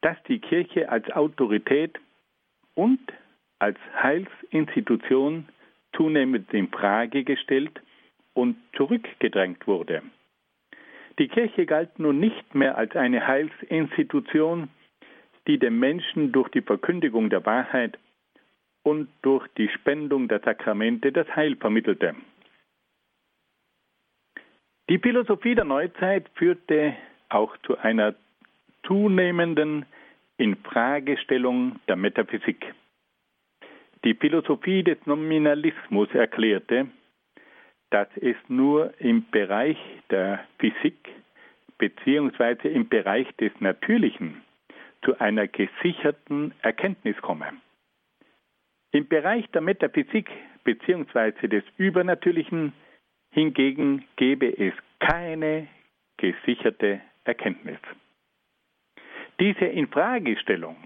dass 0.00 0.16
die 0.24 0.38
Kirche 0.38 0.88
als 0.88 1.10
Autorität 1.10 1.98
und 2.74 3.00
als 3.58 3.78
Heilsinstitution 4.02 5.48
zunehmend 5.94 6.52
in 6.52 6.68
Frage 6.68 7.24
gestellt 7.24 7.80
und 8.34 8.56
zurückgedrängt 8.76 9.66
wurde. 9.66 10.02
Die 11.18 11.28
Kirche 11.28 11.64
galt 11.64 11.98
nun 11.98 12.20
nicht 12.20 12.54
mehr 12.54 12.76
als 12.76 12.94
eine 12.94 13.26
Heilsinstitution, 13.26 14.68
die 15.46 15.58
dem 15.58 15.78
Menschen 15.78 16.32
durch 16.32 16.50
die 16.50 16.60
Verkündigung 16.60 17.30
der 17.30 17.46
Wahrheit 17.46 17.98
und 18.86 19.08
durch 19.22 19.44
die 19.58 19.68
Spendung 19.68 20.28
der 20.28 20.38
Sakramente 20.38 21.10
das 21.10 21.26
Heil 21.34 21.56
vermittelte. 21.56 22.14
Die 24.88 25.00
Philosophie 25.00 25.56
der 25.56 25.64
Neuzeit 25.64 26.28
führte 26.34 26.94
auch 27.28 27.56
zu 27.66 27.76
einer 27.78 28.14
zunehmenden 28.86 29.86
Infragestellung 30.38 31.80
der 31.88 31.96
Metaphysik. 31.96 32.64
Die 34.04 34.14
Philosophie 34.14 34.84
des 34.84 35.04
Nominalismus 35.04 36.08
erklärte, 36.12 36.86
dass 37.90 38.06
es 38.20 38.36
nur 38.46 38.94
im 39.00 39.28
Bereich 39.32 39.78
der 40.10 40.44
Physik 40.60 41.08
bzw. 41.78 42.68
im 42.68 42.88
Bereich 42.88 43.26
des 43.40 43.50
Natürlichen 43.58 44.42
zu 45.04 45.18
einer 45.18 45.48
gesicherten 45.48 46.54
Erkenntnis 46.62 47.16
komme. 47.16 47.46
Im 48.96 49.08
Bereich 49.08 49.46
der 49.50 49.60
Metaphysik 49.60 50.30
bzw. 50.64 51.48
des 51.48 51.64
Übernatürlichen 51.76 52.72
hingegen 53.30 54.06
gebe 54.16 54.46
es 54.58 54.72
keine 55.00 55.68
gesicherte 56.16 57.02
Erkenntnis. 57.24 57.76
Diese 59.38 59.66
Infragestellung 59.66 60.78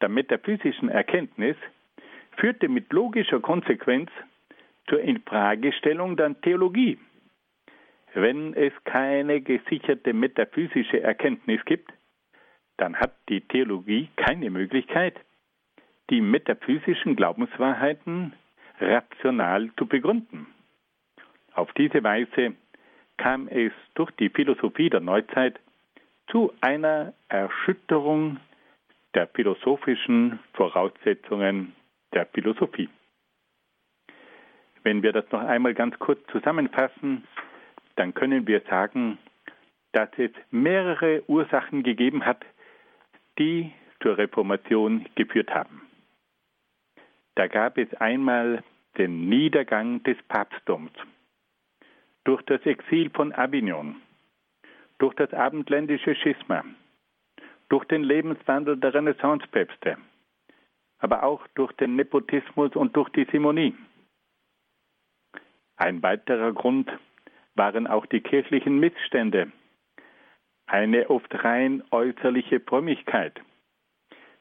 der 0.00 0.08
metaphysischen 0.08 0.88
Erkenntnis 0.88 1.56
führte 2.38 2.70
mit 2.70 2.90
logischer 2.90 3.40
Konsequenz 3.40 4.10
zur 4.86 5.02
Infragestellung 5.02 6.16
der 6.16 6.40
Theologie. 6.40 6.98
Wenn 8.14 8.54
es 8.54 8.72
keine 8.84 9.42
gesicherte 9.42 10.14
metaphysische 10.14 11.02
Erkenntnis 11.02 11.62
gibt, 11.66 11.92
dann 12.78 12.96
hat 12.96 13.14
die 13.28 13.42
Theologie 13.42 14.08
keine 14.16 14.48
Möglichkeit, 14.48 15.20
die 16.10 16.20
metaphysischen 16.20 17.16
Glaubenswahrheiten 17.16 18.32
rational 18.80 19.70
zu 19.76 19.86
begründen. 19.86 20.46
Auf 21.52 21.72
diese 21.74 22.02
Weise 22.02 22.54
kam 23.16 23.48
es 23.48 23.72
durch 23.94 24.10
die 24.12 24.30
Philosophie 24.30 24.90
der 24.90 25.00
Neuzeit 25.00 25.58
zu 26.30 26.52
einer 26.60 27.14
Erschütterung 27.28 28.38
der 29.14 29.26
philosophischen 29.28 30.38
Voraussetzungen 30.54 31.74
der 32.14 32.26
Philosophie. 32.26 32.88
Wenn 34.84 35.02
wir 35.02 35.12
das 35.12 35.30
noch 35.32 35.40
einmal 35.40 35.74
ganz 35.74 35.98
kurz 35.98 36.20
zusammenfassen, 36.30 37.24
dann 37.96 38.14
können 38.14 38.46
wir 38.46 38.60
sagen, 38.70 39.18
dass 39.92 40.08
es 40.16 40.30
mehrere 40.50 41.22
Ursachen 41.28 41.82
gegeben 41.82 42.24
hat, 42.24 42.44
die 43.38 43.72
zur 44.00 44.16
Reformation 44.16 45.06
geführt 45.16 45.50
haben. 45.50 45.87
Da 47.38 47.46
gab 47.46 47.78
es 47.78 47.94
einmal 47.94 48.64
den 48.96 49.28
Niedergang 49.28 50.02
des 50.02 50.20
Papsttums. 50.26 50.90
Durch 52.24 52.42
das 52.42 52.60
Exil 52.66 53.10
von 53.10 53.32
Avignon, 53.32 54.02
durch 54.98 55.14
das 55.14 55.32
abendländische 55.32 56.16
Schisma, 56.16 56.64
durch 57.68 57.84
den 57.84 58.02
Lebenswandel 58.02 58.76
der 58.76 58.92
Renaissancepäpste, 58.92 59.98
aber 60.98 61.22
auch 61.22 61.46
durch 61.54 61.70
den 61.74 61.94
Nepotismus 61.94 62.74
und 62.74 62.96
durch 62.96 63.08
die 63.10 63.28
Simonie. 63.30 63.76
Ein 65.76 66.02
weiterer 66.02 66.52
Grund 66.52 66.90
waren 67.54 67.86
auch 67.86 68.06
die 68.06 68.20
kirchlichen 68.20 68.80
Missstände, 68.80 69.52
eine 70.66 71.08
oft 71.08 71.32
rein 71.44 71.84
äußerliche 71.92 72.58
Frömmigkeit, 72.58 73.40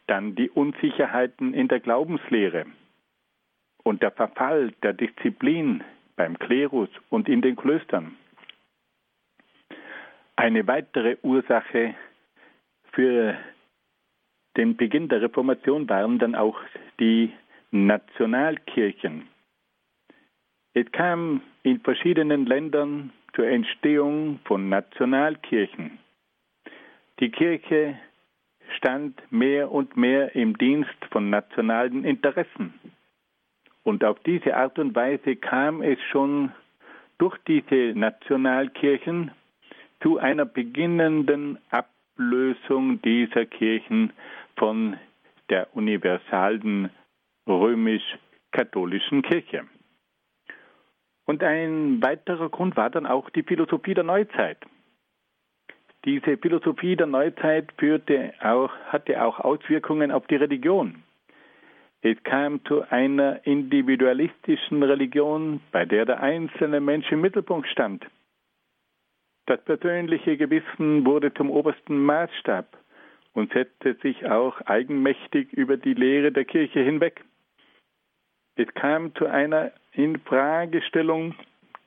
dann 0.07 0.33
die 0.33 0.49
Unsicherheiten 0.49 1.53
in 1.53 1.67
der 1.67 1.79
Glaubenslehre 1.79 2.65
und 3.87 4.01
der 4.01 4.11
Verfall 4.11 4.73
der 4.83 4.91
Disziplin 4.91 5.81
beim 6.17 6.37
Klerus 6.37 6.89
und 7.09 7.29
in 7.29 7.41
den 7.41 7.55
Klöstern. 7.55 8.17
Eine 10.35 10.67
weitere 10.67 11.15
Ursache 11.23 11.95
für 12.91 13.37
den 14.57 14.75
Beginn 14.75 15.07
der 15.07 15.21
Reformation 15.21 15.87
waren 15.87 16.19
dann 16.19 16.35
auch 16.35 16.59
die 16.99 17.31
Nationalkirchen. 17.71 19.27
Es 20.73 20.91
kam 20.91 21.41
in 21.63 21.79
verschiedenen 21.79 22.45
Ländern 22.45 23.13
zur 23.35 23.47
Entstehung 23.47 24.39
von 24.43 24.67
Nationalkirchen. 24.67 25.97
Die 27.19 27.31
Kirche 27.31 27.97
stand 28.75 29.21
mehr 29.31 29.71
und 29.71 29.95
mehr 29.95 30.35
im 30.35 30.57
Dienst 30.57 30.97
von 31.09 31.29
nationalen 31.29 32.03
Interessen. 32.03 32.73
Und 33.87 34.03
auf 34.03 34.19
diese 34.25 34.57
Art 34.57 34.77
und 34.79 34.93
Weise 34.97 35.37
kam 35.37 35.81
es 35.81 35.97
schon 36.11 36.51
durch 37.19 37.37
diese 37.47 37.97
Nationalkirchen 37.97 39.31
zu 40.01 40.17
einer 40.17 40.43
beginnenden 40.43 41.57
Ablösung 41.69 43.01
dieser 43.01 43.45
Kirchen 43.45 44.11
von 44.57 44.97
der 45.49 45.73
universalen 45.73 46.89
römisch-katholischen 47.47 49.21
Kirche. 49.21 49.63
Und 51.23 51.41
ein 51.41 52.03
weiterer 52.03 52.49
Grund 52.49 52.75
war 52.75 52.89
dann 52.89 53.05
auch 53.05 53.29
die 53.29 53.43
Philosophie 53.43 53.93
der 53.93 54.03
Neuzeit. 54.03 54.57
Diese 56.03 56.37
Philosophie 56.37 56.97
der 56.97 57.07
Neuzeit 57.07 57.71
führte 57.77 58.33
auch, 58.41 58.69
hatte 58.87 59.23
auch 59.23 59.39
Auswirkungen 59.39 60.11
auf 60.11 60.27
die 60.27 60.35
Religion. 60.35 61.03
Es 62.01 62.21
kam 62.23 62.63
zu 62.65 62.83
einer 62.89 63.45
individualistischen 63.45 64.83
Religion, 64.83 65.61
bei 65.71 65.85
der 65.85 66.05
der 66.05 66.21
einzelne 66.21 66.79
Mensch 66.79 67.11
im 67.11 67.21
Mittelpunkt 67.21 67.67
stand. 67.69 68.05
Das 69.47 69.63
persönliche 69.63 70.37
Gewissen 70.37 71.05
wurde 71.05 71.33
zum 71.33 71.49
obersten 71.49 72.03
Maßstab 72.03 72.77
und 73.33 73.51
setzte 73.53 73.95
sich 73.95 74.25
auch 74.25 74.59
eigenmächtig 74.61 75.53
über 75.53 75.77
die 75.77 75.93
Lehre 75.93 76.31
der 76.31 76.45
Kirche 76.45 76.81
hinweg. 76.81 77.23
Es 78.55 78.67
kam 78.73 79.15
zu 79.15 79.25
einer 79.25 79.71
Infragestellung 79.93 81.35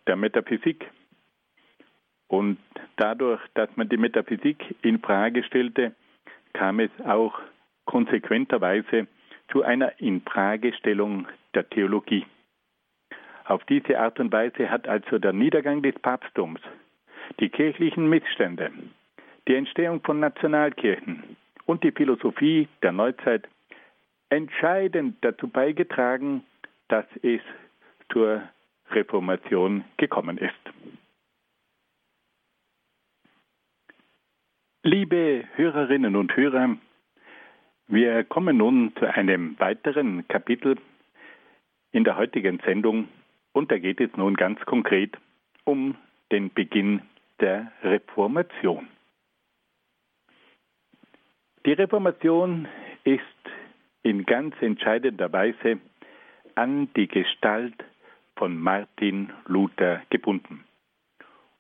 der 0.07 0.17
Metaphysik. 0.17 0.89
Und 2.29 2.59
dadurch, 2.97 3.41
dass 3.55 3.69
man 3.77 3.89
die 3.89 3.97
Metaphysik 3.97 4.77
in 4.83 5.01
Frage 5.01 5.43
stellte, 5.45 5.95
kam 6.53 6.81
es 6.81 6.91
auch 7.05 7.41
konsequenterweise 7.85 9.09
zu 9.51 9.63
einer 9.63 10.01
Infragestellung 10.01 11.27
der 11.55 11.69
Theologie. 11.69 12.27
Auf 13.45 13.65
diese 13.65 13.99
Art 13.99 14.21
und 14.21 14.33
Weise 14.33 14.71
hat 14.71 14.87
also 14.87 15.19
der 15.19 15.33
Niedergang 15.33 15.83
des 15.83 15.95
Papsttums, 15.99 16.61
die 17.41 17.49
kirchlichen 17.49 18.09
Missstände, 18.09 18.71
die 19.49 19.57
Entstehung 19.57 20.01
von 20.03 20.21
Nationalkirchen 20.21 21.37
und 21.67 21.83
die 21.83 21.93
Philosophie 21.93 22.69
der 22.83 22.93
Neuzeit 22.93 23.49
entscheidend 24.29 25.17
dazu 25.23 25.49
beigetragen, 25.49 26.45
dass 26.89 27.07
es 27.23 27.41
zur 28.13 28.43
Reformation 28.91 29.85
gekommen 29.97 30.39
ist. 30.39 30.55
Liebe 34.83 35.45
Hörerinnen 35.57 36.17
und 36.17 36.35
Hörer, 36.37 36.77
wir 37.91 38.23
kommen 38.25 38.57
nun 38.57 38.93
zu 38.97 39.07
einem 39.07 39.59
weiteren 39.59 40.27
Kapitel 40.29 40.77
in 41.93 42.05
der 42.05 42.17
heutigen 42.17 42.61
Sendung 42.65 43.09
und 43.53 43.71
da 43.73 43.79
geht 43.79 44.01
es 44.01 44.17
nun 44.17 44.35
ganz 44.35 44.61
konkret 44.61 45.17
um 45.65 45.97
den 46.31 46.53
Beginn 46.53 47.03
der 47.41 47.73
Reformation. 47.83 48.87
Die 51.67 51.73
Reformation 51.73 52.69
ist 53.05 53.21
in 54.03 54.25
ganz 54.25 54.55
entscheidender 54.61 55.33
Weise 55.33 55.81
an 56.55 56.89
die 56.95 57.09
Gestalt 57.09 57.75
von 58.37 58.57
Martin 58.57 59.33
Luther 59.47 60.03
gebunden. 60.11 60.65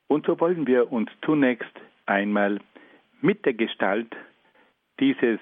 Und 0.06 0.26
so 0.26 0.38
wollen 0.40 0.66
wir 0.66 0.92
uns 0.92 1.10
zunächst 1.24 1.72
einmal 2.06 2.60
mit 3.20 3.44
der 3.44 3.54
Gestalt 3.54 4.14
dieses 5.00 5.40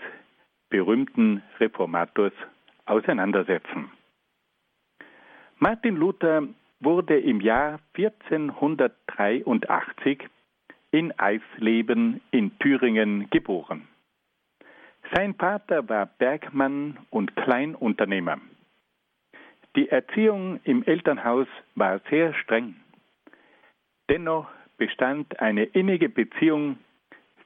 berühmten 0.71 1.43
Reformators 1.59 2.33
auseinandersetzen. 2.87 3.91
Martin 5.59 5.97
Luther 5.97 6.47
wurde 6.81 7.19
im 7.19 7.41
Jahr 7.41 7.81
1483 7.97 10.29
in 10.91 11.19
Eisleben 11.19 12.21
in 12.31 12.59
Thüringen 12.59 13.29
geboren. 13.31 13.89
Sein 15.13 15.35
Vater 15.35 15.89
war 15.89 16.07
Bergmann 16.07 16.99
und 17.11 17.35
Kleinunternehmer. 17.37 18.39
Die 19.77 19.89
Erziehung 19.89 20.61
im 20.65 20.83
Elternhaus 20.85 21.47
war 21.75 22.01
sehr 22.11 22.35
streng. 22.35 22.77
Dennoch 24.09 24.49
bestand 24.77 25.41
eine 25.41 25.65
innige 25.65 26.09
Beziehung 26.09 26.79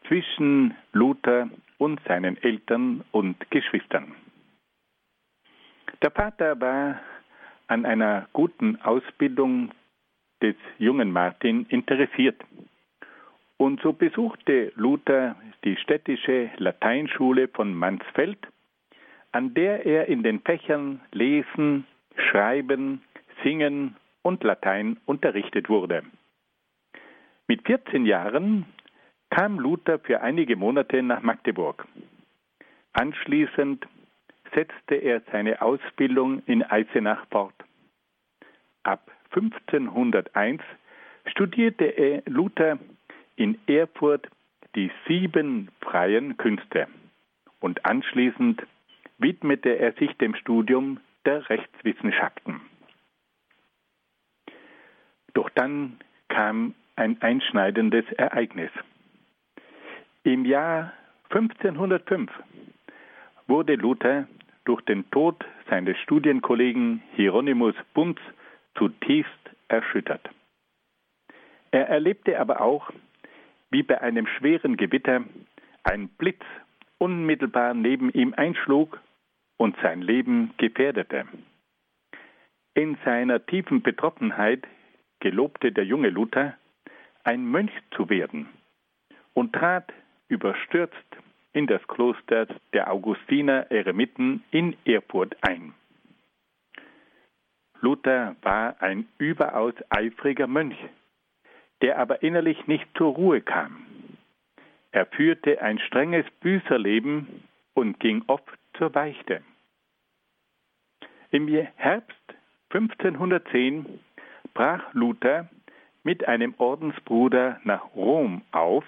zwischen 0.07 0.75
Luther 0.93 1.49
und 1.83 2.01
seinen 2.07 2.41
Eltern 2.41 3.03
und 3.11 3.51
Geschwistern. 3.51 4.14
Der 6.01 6.12
Vater 6.12 6.61
war 6.61 7.01
an 7.66 7.85
einer 7.85 8.28
guten 8.33 8.80
Ausbildung 8.83 9.72
des 10.41 10.55
jungen 10.78 11.11
Martin 11.11 11.66
interessiert. 11.70 12.41
Und 13.57 13.80
so 13.80 13.93
besuchte 13.93 14.72
Luther 14.76 15.35
die 15.64 15.74
städtische 15.74 16.51
Lateinschule 16.59 17.49
von 17.49 17.74
Mansfeld, 17.74 18.39
an 19.33 19.53
der 19.53 19.85
er 19.85 20.07
in 20.07 20.22
den 20.22 20.39
Fächern 20.39 21.01
Lesen, 21.11 21.85
Schreiben, 22.16 23.03
Singen 23.43 23.97
und 24.22 24.45
Latein 24.45 24.99
unterrichtet 25.05 25.68
wurde. 25.68 26.05
Mit 27.49 27.66
14 27.66 28.07
Jahren 28.07 28.66
kam 29.33 29.59
Luther 29.59 29.99
für 29.99 30.20
einige 30.20 30.57
Monate 30.57 31.03
nach 31.03 31.22
Magdeburg. 31.22 31.87
Anschließend 32.93 33.87
setzte 34.55 34.97
er 34.97 35.22
seine 35.33 35.62
Ausbildung 35.62 36.43
in 36.45 36.62
Eisenach 36.62 37.26
fort. 37.30 37.55
Ab 38.83 39.11
1501 39.30 40.61
studierte 41.24 41.87
er 41.87 42.22
Luther 42.26 42.78
in 43.37 43.59
Erfurt 43.66 44.28
die 44.74 44.91
sieben 45.09 45.70
freien 45.80 46.37
Künste 46.37 46.87
und 47.61 47.87
anschließend 47.87 48.62
widmete 49.16 49.78
er 49.78 49.95
sich 49.95 50.12
dem 50.18 50.35
Studium 50.35 51.01
der 51.24 51.49
Rechtswissenschaften. 51.49 52.61
Doch 55.33 55.49
dann 55.55 55.97
kam 56.28 56.74
ein 56.97 57.16
einschneidendes 57.22 58.05
Ereignis. 58.12 58.70
Im 60.25 60.45
Jahr 60.45 60.93
1505 61.31 62.31
wurde 63.49 63.75
Luther 63.75 64.29
durch 64.64 64.81
den 64.83 65.11
Tod 65.11 65.45
seines 65.68 65.99
Studienkollegen 65.99 67.03
Hieronymus 67.16 67.75
Bums 67.93 68.20
zutiefst 68.77 69.51
erschüttert. 69.66 70.31
Er 71.73 71.89
erlebte 71.89 72.39
aber 72.39 72.61
auch, 72.61 72.93
wie 73.70 73.83
bei 73.83 74.01
einem 74.01 74.29
schweren 74.29 74.77
Gewitter 74.77 75.25
ein 75.83 76.09
Blitz 76.09 76.45
unmittelbar 76.99 77.75
neben 77.75 78.09
ihm 78.11 78.33
einschlug 78.35 79.01
und 79.57 79.77
sein 79.83 80.03
Leben 80.03 80.55
gefährdete. 80.57 81.27
In 82.75 82.97
seiner 83.05 83.45
tiefen 83.45 83.83
Betroffenheit 83.83 84.68
gelobte 85.18 85.73
der 85.73 85.85
junge 85.85 86.11
Luther, 86.11 86.57
ein 87.25 87.45
Mönch 87.45 87.73
zu 87.97 88.09
werden 88.09 88.49
und 89.35 89.53
trat 89.53 89.93
überstürzt 90.33 90.97
in 91.53 91.66
das 91.66 91.87
Kloster 91.87 92.47
der 92.72 92.91
Augustiner 92.91 93.70
Eremiten 93.70 94.43
in 94.51 94.74
Erfurt 94.87 95.37
ein. 95.43 95.74
Luther 97.83 98.35
war 98.41 98.80
ein 98.80 99.07
überaus 99.18 99.74
eifriger 99.91 100.47
Mönch, 100.47 100.76
der 101.83 101.99
aber 101.99 102.22
innerlich 102.22 102.66
nicht 102.66 102.87
zur 102.97 103.12
Ruhe 103.12 103.43
kam. 103.43 103.85
Er 104.93 105.05
führte 105.07 105.61
ein 105.61 105.78
strenges 105.80 106.24
Büßerleben 106.41 107.45
und 107.74 108.01
ging 108.01 108.24
oft 108.28 108.59
zur 108.78 108.89
Beichte. 108.89 109.43
Im 111.30 111.47
Herbst 111.49 112.35
1510 112.70 114.01
brach 114.55 114.95
Luther 114.95 115.49
mit 116.05 116.26
einem 116.26 116.55
Ordensbruder 116.57 117.61
nach 117.64 117.95
Rom 117.95 118.43
auf, 118.53 118.85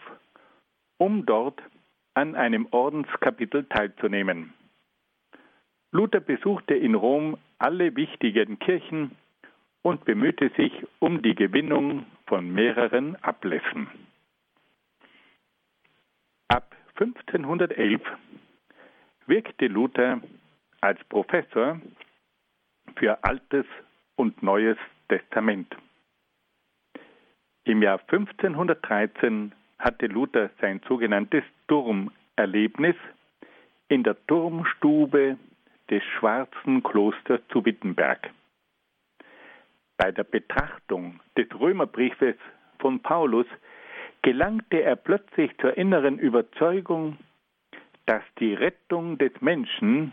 um 0.98 1.26
dort 1.26 1.60
an 2.14 2.34
einem 2.34 2.66
Ordenskapitel 2.70 3.64
teilzunehmen. 3.64 4.52
Luther 5.90 6.20
besuchte 6.20 6.74
in 6.74 6.94
Rom 6.94 7.36
alle 7.58 7.94
wichtigen 7.96 8.58
Kirchen 8.58 9.12
und 9.82 10.04
bemühte 10.04 10.50
sich 10.56 10.72
um 10.98 11.22
die 11.22 11.34
Gewinnung 11.34 12.06
von 12.26 12.52
mehreren 12.52 13.16
Ablässen. 13.22 13.88
Ab 16.48 16.74
1511 16.98 18.00
wirkte 19.26 19.66
Luther 19.66 20.20
als 20.80 21.02
Professor 21.04 21.80
für 22.96 23.22
Altes 23.24 23.66
und 24.16 24.42
Neues 24.42 24.78
Testament. 25.08 25.74
Im 27.64 27.82
Jahr 27.82 28.00
1513 28.00 29.52
hatte 29.78 30.06
Luther 30.06 30.50
sein 30.60 30.80
sogenanntes 30.88 31.44
Turmerlebnis 31.68 32.96
in 33.88 34.02
der 34.02 34.16
Turmstube 34.26 35.36
des 35.90 36.02
Schwarzen 36.18 36.82
Klosters 36.82 37.40
zu 37.50 37.64
Wittenberg. 37.64 38.30
Bei 39.96 40.10
der 40.10 40.24
Betrachtung 40.24 41.20
des 41.36 41.46
Römerbriefes 41.58 42.36
von 42.78 43.00
Paulus 43.00 43.46
gelangte 44.22 44.82
er 44.82 44.96
plötzlich 44.96 45.56
zur 45.58 45.76
inneren 45.76 46.18
Überzeugung, 46.18 47.18
dass 48.06 48.22
die 48.38 48.54
Rettung 48.54 49.18
des 49.18 49.32
Menschen 49.40 50.12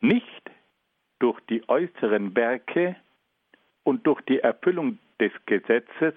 nicht 0.00 0.50
durch 1.18 1.38
die 1.48 1.66
äußeren 1.68 2.34
Werke 2.34 2.96
und 3.84 4.06
durch 4.06 4.20
die 4.22 4.40
Erfüllung 4.40 4.98
des 5.20 5.32
Gesetzes, 5.46 6.14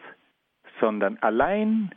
sondern 0.80 1.18
allein 1.20 1.94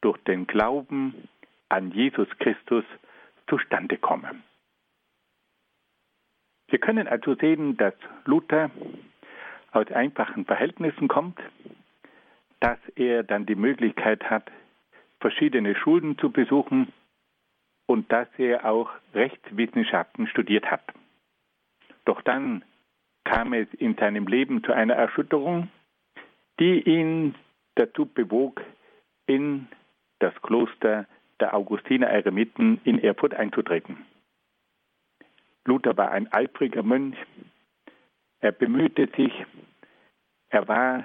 durch 0.00 0.18
den 0.24 0.46
Glauben 0.46 1.28
an 1.68 1.90
Jesus 1.92 2.28
Christus 2.38 2.84
zustande 3.48 3.96
komme. 3.96 4.42
Wir 6.68 6.78
können 6.78 7.08
also 7.08 7.34
sehen, 7.34 7.76
dass 7.76 7.94
Luther 8.24 8.70
aus 9.72 9.90
einfachen 9.90 10.44
Verhältnissen 10.44 11.08
kommt, 11.08 11.38
dass 12.60 12.78
er 12.94 13.22
dann 13.22 13.46
die 13.46 13.54
Möglichkeit 13.54 14.24
hat, 14.30 14.50
verschiedene 15.20 15.74
Schulen 15.74 16.16
zu 16.18 16.30
besuchen 16.30 16.92
und 17.86 18.10
dass 18.12 18.28
er 18.38 18.64
auch 18.64 18.90
Rechtswissenschaften 19.14 20.26
studiert 20.28 20.70
hat. 20.70 20.82
Doch 22.04 22.22
dann 22.22 22.64
kam 23.24 23.52
es 23.52 23.68
in 23.74 23.96
seinem 23.96 24.26
Leben 24.26 24.62
zu 24.64 24.72
einer 24.72 24.94
Erschütterung, 24.94 25.68
die 26.58 26.80
ihn 26.82 27.34
dazu 27.74 28.06
bewog, 28.06 28.60
in 29.26 29.68
das 30.20 30.34
Kloster 30.42 31.06
der 31.40 31.54
Augustiner 31.54 32.06
Eremiten 32.08 32.80
in 32.84 33.02
Erfurt 33.02 33.34
einzutreten. 33.34 34.06
Luther 35.64 35.96
war 35.96 36.10
ein 36.10 36.32
eifriger 36.32 36.82
Mönch. 36.82 37.16
Er 38.40 38.52
bemühte 38.52 39.08
sich. 39.16 39.32
Er 40.48 40.68
war 40.68 41.04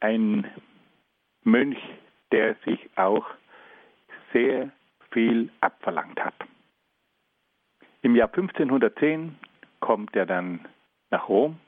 ein 0.00 0.50
Mönch, 1.42 1.78
der 2.32 2.56
sich 2.64 2.90
auch 2.96 3.26
sehr 4.32 4.70
viel 5.10 5.50
abverlangt 5.60 6.22
hat. 6.24 6.34
Im 8.02 8.16
Jahr 8.16 8.28
1510 8.28 9.38
kommt 9.80 10.14
er 10.16 10.26
dann 10.26 10.66
nach 11.10 11.28
Rom 11.28 11.58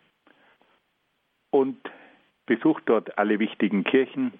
und 1.50 1.78
besucht 2.46 2.82
dort 2.86 3.16
alle 3.18 3.38
wichtigen 3.38 3.84
Kirchen 3.84 4.32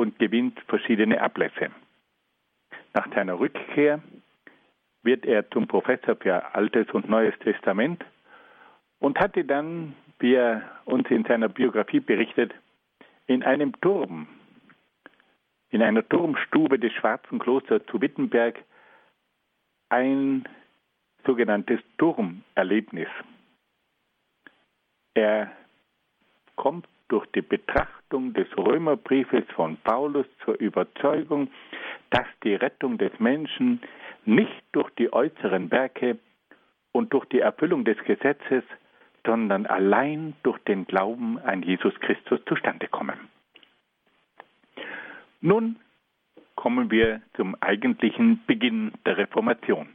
und 0.00 0.18
gewinnt 0.18 0.58
verschiedene 0.66 1.20
Ablässe. 1.20 1.70
Nach 2.94 3.06
seiner 3.14 3.38
Rückkehr 3.38 4.00
wird 5.02 5.26
er 5.26 5.48
zum 5.50 5.68
Professor 5.68 6.16
für 6.16 6.54
Altes 6.54 6.90
und 6.92 7.08
Neues 7.08 7.38
Testament 7.40 8.02
und 8.98 9.20
hatte 9.20 9.44
dann, 9.44 9.94
wie 10.18 10.34
er 10.34 10.62
uns 10.86 11.08
in 11.10 11.24
seiner 11.24 11.50
Biografie 11.50 12.00
berichtet, 12.00 12.54
in 13.26 13.42
einem 13.42 13.78
Turm, 13.82 14.26
in 15.68 15.82
einer 15.82 16.08
Turmstube 16.08 16.78
des 16.78 16.92
Schwarzen 16.94 17.38
Klosters 17.38 17.82
zu 17.90 18.00
Wittenberg 18.00 18.58
ein 19.90 20.48
sogenanntes 21.26 21.80
Turmerlebnis. 21.98 23.08
Er 25.12 25.52
kommt 26.56 26.88
durch 27.10 27.26
die 27.32 27.42
Betrachtung 27.42 28.32
des 28.32 28.46
Römerbriefes 28.56 29.44
von 29.54 29.76
Paulus 29.78 30.26
zur 30.44 30.58
Überzeugung, 30.60 31.50
dass 32.10 32.26
die 32.44 32.54
Rettung 32.54 32.98
des 32.98 33.12
Menschen 33.18 33.82
nicht 34.24 34.62
durch 34.72 34.88
die 34.90 35.12
äußeren 35.12 35.70
Werke 35.70 36.18
und 36.92 37.12
durch 37.12 37.24
die 37.26 37.40
Erfüllung 37.40 37.84
des 37.84 37.98
Gesetzes, 38.04 38.62
sondern 39.26 39.66
allein 39.66 40.34
durch 40.44 40.58
den 40.60 40.86
Glauben 40.86 41.38
an 41.40 41.62
Jesus 41.62 41.94
Christus 42.00 42.40
zustande 42.46 42.88
kommen. 42.88 43.18
Nun 45.40 45.76
kommen 46.54 46.90
wir 46.90 47.22
zum 47.34 47.56
eigentlichen 47.60 48.44
Beginn 48.46 48.92
der 49.04 49.16
Reformation. 49.16 49.88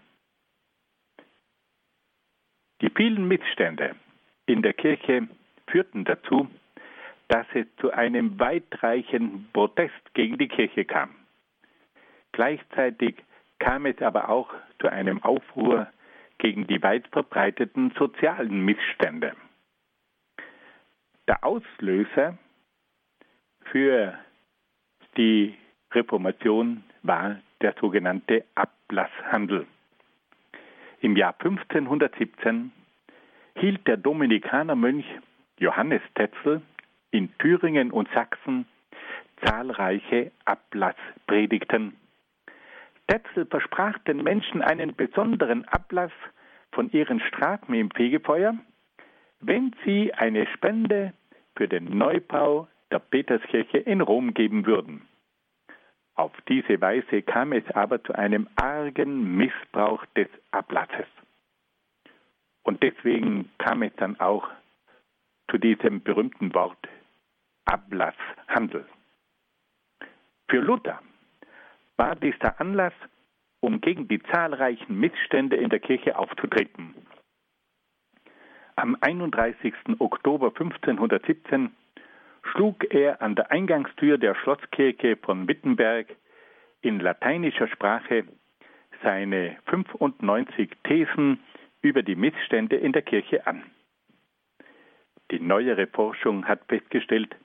Die 2.82 2.89
vielen 2.89 3.28
Missstände 3.28 3.95
in 4.47 4.61
der 4.61 4.74
Kirche 4.74 5.28
führten 5.68 6.03
dazu, 6.03 6.49
dass 7.28 7.47
es 7.53 7.65
zu 7.78 7.91
einem 7.91 8.39
weitreichenden 8.39 9.49
Protest 9.51 10.13
gegen 10.13 10.38
die 10.38 10.47
Kirche 10.47 10.86
kam. 10.86 11.09
Gleichzeitig 12.32 13.15
kam 13.59 13.86
es 13.86 14.01
aber 14.01 14.30
auch 14.30 14.53
zu 14.80 14.89
einem 14.89 15.23
Aufruhr 15.23 15.88
gegen 16.38 16.67
die 16.67 16.82
weit 16.84 17.07
verbreiteten 17.07 17.91
sozialen 17.97 18.65
Missstände. 18.65 19.34
Der 21.28 21.43
Auslöser 21.43 22.38
für 23.71 24.17
die 25.17 25.55
Reformation 25.91 26.84
war 27.03 27.38
der 27.61 27.73
sogenannte 27.80 28.43
Ablasshandel. 28.53 29.65
Im 31.01 31.15
Jahr 31.15 31.36
1517 31.39 32.71
hielt 33.57 33.88
der 33.88 33.97
Dominikanermönch 33.97 35.05
Johannes 35.57 36.01
Tetzel 36.15 36.61
in 37.16 37.36
Thüringen 37.38 37.91
und 37.91 38.09
Sachsen 38.13 38.66
zahlreiche 39.43 40.32
Ablasspredigten 40.45 41.95
Tetzel 43.07 43.45
versprach 43.45 43.97
den 43.99 44.24
Menschen 44.24 44.61
einen 44.61 44.95
besonderen 44.95 45.66
Ablass 45.66 46.11
von 46.72 46.91
ihren 46.91 47.20
Strafen 47.20 47.74
im 47.76 47.91
Fegefeuer, 47.91 48.55
wenn 49.39 49.76
sie 49.86 50.13
eine 50.13 50.47
Spende 50.47 51.13
für 51.55 51.68
den 51.68 51.97
Neubau 51.97 52.68
der 52.91 52.99
Peterskirche 52.99 53.78
in 53.78 54.01
Rom 54.01 54.34
geben 54.34 54.66
würden. 54.66 55.07
Auf 56.16 56.32
diese 56.47 56.80
Weise 56.82 57.22
kam 57.22 57.51
es 57.51 57.70
aber 57.72 58.03
zu 58.03 58.13
einem 58.13 58.47
argen 58.55 59.38
Missbrauch 59.38 60.05
des 60.18 60.28
Ablasses. 60.51 61.07
Und 62.63 62.82
deswegen 62.82 63.51
kam 63.57 63.84
es 63.84 63.91
dann 63.97 64.20
auch 64.20 64.47
zu 65.51 65.57
diesem 65.57 66.01
berühmten 66.01 66.53
Wort 66.55 66.88
Ablasshandel. 67.66 68.86
Für 70.47 70.59
Luther 70.59 71.01
war 71.97 72.16
dies 72.16 72.38
der 72.39 72.59
Anlass, 72.61 72.93
um 73.59 73.82
gegen 73.82 74.07
die 74.07 74.22
zahlreichen 74.22 74.99
Missstände 74.99 75.55
in 75.55 75.70
der 75.70 75.80
Kirche 75.80 76.18
aufzutreten. 76.18 76.93
Am 78.76 78.97
31. 79.01 79.74
Oktober 79.99 80.47
1517 80.47 81.76
schlug 82.43 82.93
er 82.93 83.22
an 83.22 83.36
der 83.36 83.51
Eingangstür 83.51 84.18
der 84.18 84.36
Schlosskirche 84.36 85.18
von 85.18 85.47
Wittenberg 85.47 86.07
in 86.82 86.99
lateinischer 86.99 87.68
Sprache 87.68 88.26
seine 89.01 89.57
95 89.66 90.72
Thesen 90.84 91.39
über 91.82 92.03
die 92.03 92.16
Missstände 92.16 92.76
in 92.76 92.91
der 92.91 93.01
Kirche 93.01 93.47
an. 93.47 93.63
Die 95.32 95.39
neuere 95.39 95.88
Forschung 95.88 96.45
hat 96.47 96.66
festgestellt, 96.68 97.36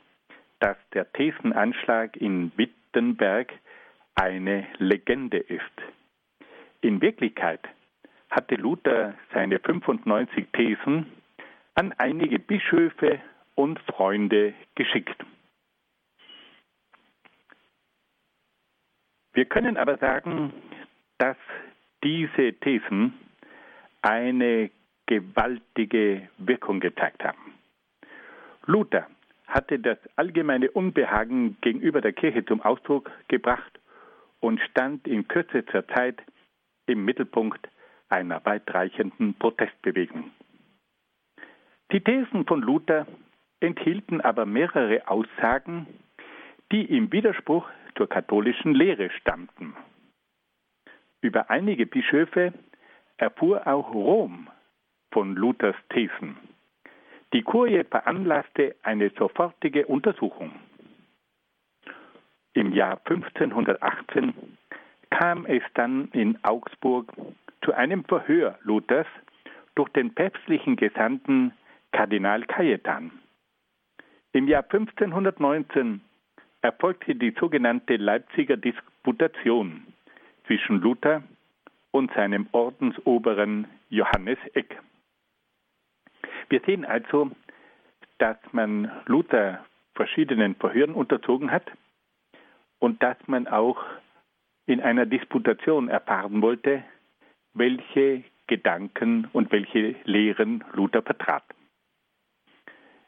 dass 0.61 0.77
der 0.93 1.11
Thesenanschlag 1.13 2.17
in 2.17 2.53
Wittenberg 2.57 3.53
eine 4.15 4.67
Legende 4.79 5.39
ist. 5.39 5.63
In 6.83 7.01
Wirklichkeit 7.01 7.61
hatte 8.31 8.55
Luther 8.55 9.15
seine 9.33 9.59
95 9.59 10.47
Thesen 10.53 11.07
an 11.75 11.93
einige 11.99 12.39
Bischöfe 12.39 13.21
und 13.55 13.81
Freunde 13.81 14.55
geschickt. 14.75 15.25
Wir 19.33 19.45
können 19.47 19.77
aber 19.77 19.97
sagen, 19.99 20.53
dass 21.19 21.37
diese 22.03 22.53
Thesen 22.55 23.15
eine 24.03 24.71
gewaltige 25.07 26.29
Wirkung 26.39 26.81
gezeigt 26.81 27.25
haben. 27.25 27.55
Luther 28.67 29.07
hatte 29.51 29.79
das 29.79 29.99
allgemeine 30.17 30.71
Unbehagen 30.71 31.57
gegenüber 31.61 32.01
der 32.01 32.13
Kirche 32.13 32.45
zum 32.45 32.63
Ausdruck 32.63 33.11
gebracht 33.29 33.81
und 34.41 34.61
stand 34.61 35.07
in 35.07 35.29
kürzester 35.29 35.87
Zeit 35.89 36.23
im 36.87 37.05
Mittelpunkt 37.05 37.69
einer 38.09 38.45
weitreichenden 38.45 39.35
Protestbewegung. 39.35 40.31
Die 41.93 42.01
Thesen 42.01 42.47
von 42.47 42.63
Luther 42.63 43.07
enthielten 43.61 44.21
aber 44.21 44.47
mehrere 44.47 45.07
Aussagen, 45.09 45.87
die 46.73 46.85
im 46.85 47.13
Widerspruch 47.13 47.69
zur 47.97 48.09
katholischen 48.09 48.75
Lehre 48.75 49.11
stammten. 49.11 49.77
Über 51.21 51.51
einige 51.51 51.87
Bischöfe 51.87 52.53
erfuhr 53.17 53.67
auch 53.67 53.93
Rom 53.93 54.49
von 55.13 55.35
Luthers 55.35 55.77
Thesen. 55.91 56.37
Die 57.33 57.43
Kurie 57.43 57.85
veranlasste 57.85 58.75
eine 58.83 59.11
sofortige 59.11 59.87
Untersuchung. 59.87 60.51
Im 62.55 62.73
Jahr 62.73 63.01
1518 63.05 64.35
kam 65.11 65.47
es 65.47 65.63
dann 65.75 66.09
in 66.13 66.39
Augsburg 66.43 67.13
zu 67.65 67.73
einem 67.73 68.05
Verhör 68.05 68.59
Luthers 68.63 69.07
durch 69.77 69.89
den 69.91 70.13
päpstlichen 70.13 70.75
Gesandten 70.75 71.53
Kardinal 71.93 72.43
Cajetan. 72.43 73.13
Im 74.33 74.49
Jahr 74.49 74.65
1519 74.65 76.01
erfolgte 76.63 77.15
die 77.15 77.35
sogenannte 77.39 77.97
Leipziger 77.97 78.57
Disputation 78.57 79.87
zwischen 80.47 80.81
Luther 80.81 81.23
und 81.93 82.13
seinem 82.13 82.49
Ordensoberen 82.53 83.67
Johannes 83.89 84.39
Eck. 84.55 84.77
Wir 86.51 86.61
sehen 86.67 86.85
also, 86.85 87.31
dass 88.19 88.37
man 88.53 88.91
Luther 89.07 89.65
verschiedenen 89.95 90.57
Verhören 90.57 90.95
unterzogen 90.95 91.51
hat 91.51 91.71
und 92.81 93.03
dass 93.03 93.17
man 93.27 93.47
auch 93.47 93.83
in 94.67 94.81
einer 94.81 95.07
Disputation 95.07 95.89
erfahren 95.89 96.43
wollte, 96.43 96.83
welche 97.55 98.25
Gedanken 98.49 99.29
und 99.33 99.53
welche 99.53 99.95
Lehren 100.05 100.65
Luther 100.73 101.03
vertrat. 101.03 101.45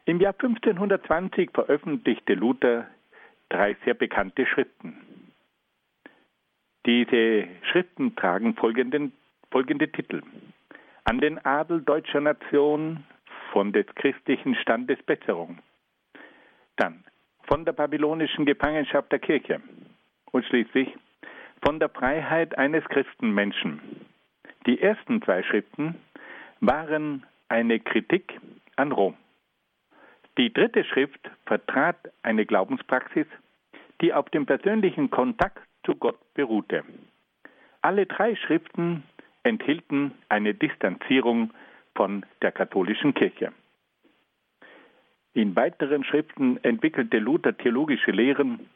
Im 0.04 0.20
Jahr 0.20 0.34
1520 0.34 1.50
veröffentlichte 1.52 2.34
Luther 2.34 2.86
drei 3.48 3.76
sehr 3.84 3.94
bekannte 3.94 4.46
Schriften. 4.46 4.96
Diese 6.86 7.48
Schriften 7.70 8.14
tragen 8.16 8.54
folgenden, 8.54 9.12
folgende 9.50 9.90
Titel. 9.90 10.22
An 11.04 11.18
den 11.18 11.44
Adel 11.44 11.82
deutscher 11.82 12.20
Nation 12.20 13.04
von 13.52 13.72
des 13.72 13.86
christlichen 13.94 14.54
Standes 14.56 15.00
Besserung. 15.02 15.58
Dann 16.76 17.04
von 17.44 17.64
der 17.64 17.72
babylonischen 17.72 18.46
Gefangenschaft 18.46 19.12
der 19.12 19.18
Kirche. 19.18 19.60
Und 20.32 20.44
schließlich 20.46 20.88
von 21.62 21.78
der 21.78 21.90
Freiheit 21.90 22.56
eines 22.56 22.84
Christenmenschen. 22.86 23.80
Die 24.66 24.80
ersten 24.80 25.20
zwei 25.22 25.42
Schriften 25.42 25.96
waren 26.60 27.26
eine 27.48 27.78
Kritik 27.78 28.40
an 28.76 28.92
Rom. 28.92 29.16
Die 30.38 30.52
dritte 30.52 30.84
Schrift 30.84 31.30
vertrat 31.44 31.98
eine 32.22 32.46
Glaubenspraxis, 32.46 33.26
die 34.00 34.14
auf 34.14 34.30
dem 34.30 34.46
persönlichen 34.46 35.10
Kontakt 35.10 35.62
zu 35.84 35.94
Gott 35.94 36.18
beruhte. 36.34 36.84
Alle 37.82 38.06
drei 38.06 38.34
Schriften 38.36 39.02
enthielten 39.42 40.12
eine 40.28 40.54
Distanzierung 40.54 41.52
von 41.94 42.24
der 42.40 42.52
katholischen 42.52 43.14
Kirche. 43.14 43.52
In 45.34 45.56
weiteren 45.56 46.04
Schriften 46.04 46.62
entwickelte 46.62 47.18
Luther 47.18 47.56
theologische 47.56 48.10
Lehren, 48.10 48.68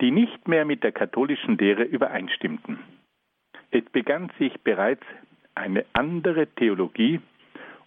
die 0.00 0.10
nicht 0.10 0.46
mehr 0.46 0.64
mit 0.64 0.82
der 0.82 0.92
katholischen 0.92 1.56
Lehre 1.56 1.84
übereinstimmten. 1.84 2.78
Es 3.70 3.84
begann 3.84 4.30
sich 4.38 4.60
bereits 4.60 5.04
eine 5.54 5.84
andere 5.94 6.46
Theologie 6.46 7.20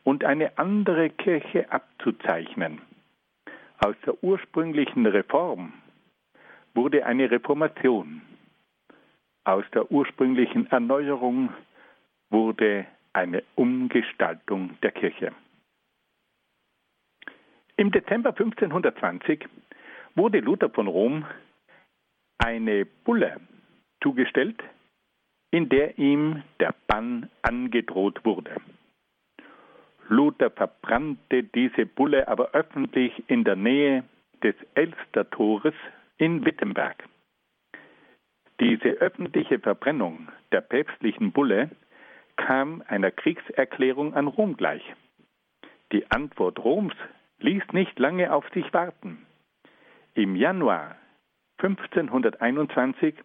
und 0.04 0.24
eine 0.24 0.58
andere 0.58 1.10
Kirche 1.10 1.72
abzuzeichnen. 1.72 2.82
Aus 3.80 3.96
der 4.06 4.24
ursprünglichen 4.24 5.06
Reform 5.06 5.74
wurde 6.74 7.06
eine 7.06 7.30
Reformation. 7.30 8.22
Aus 9.44 9.66
der 9.74 9.92
ursprünglichen 9.92 10.68
Erneuerung 10.72 11.50
wurde 12.30 12.86
eine 13.16 13.44
Umgestaltung 13.56 14.78
der 14.84 14.92
Kirche. 14.92 15.32
Im 17.78 17.92
Dezember 17.92 18.32
1520 18.32 19.48
wurde 20.16 20.40
Luther 20.40 20.70
von 20.70 20.88
Rom 20.88 21.26
eine 22.38 22.86
Bulle 22.86 23.40
zugestellt, 24.04 24.62
in 25.52 25.70
der 25.70 25.98
ihm 25.98 26.44
der 26.60 26.76
Bann 26.88 27.30
angedroht 27.42 28.24
wurde. 28.26 28.58
Luther 30.10 30.52
verbrannte 30.52 31.44
diese 31.44 31.86
Bulle 31.86 32.28
aber 32.28 32.52
öffentlich 32.52 33.24
in 33.28 33.44
der 33.46 33.56
Nähe 33.56 34.04
des 34.44 34.56
Elstertores 34.76 35.74
in 36.18 36.46
Wittenberg. 36.46 37.04
Diese 38.60 38.90
öffentliche 38.90 39.60
Verbrennung 39.60 40.28
der 40.52 40.62
päpstlichen 40.62 41.32
Bulle 41.32 41.72
kam 42.38 42.84
einer 42.88 43.12
Kriegserklärung 43.12 44.14
an 44.14 44.28
Rom 44.28 44.58
gleich. 44.58 44.84
Die 45.92 46.10
Antwort 46.12 46.60
Roms 46.60 46.96
ließ 47.40 47.64
nicht 47.74 47.98
lange 48.00 48.34
auf 48.34 48.48
sich 48.54 48.74
warten. 48.74 49.26
Im 50.14 50.36
Januar 50.36 50.96
1521 51.58 53.16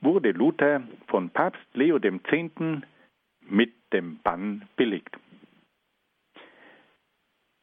wurde 0.00 0.32
Luther 0.32 0.82
von 1.08 1.30
Papst 1.30 1.66
Leo 1.74 1.96
X. 1.96 2.52
mit 3.42 3.72
dem 3.92 4.18
Bann 4.22 4.68
billigt. 4.76 5.10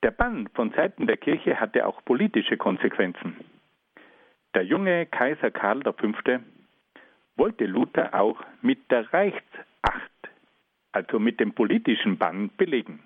Der 0.03 0.11
Bann 0.11 0.47
von 0.53 0.71
Seiten 0.71 1.07
der 1.07 1.17
Kirche 1.17 1.59
hatte 1.59 1.85
auch 1.85 2.03
politische 2.05 2.57
Konsequenzen. 2.57 3.35
Der 4.53 4.63
junge 4.63 5.05
Kaiser 5.07 5.51
Karl 5.51 5.81
V. 5.83 5.93
wollte 7.35 7.65
Luther 7.65 8.13
auch 8.13 8.43
mit 8.61 8.89
der 8.91 9.11
Reichsacht, 9.11 10.11
also 10.97 11.19
mit 11.19 11.39
dem 11.39 11.53
politischen 11.53 12.17
Bann, 12.17 12.49
belegen. 12.57 13.03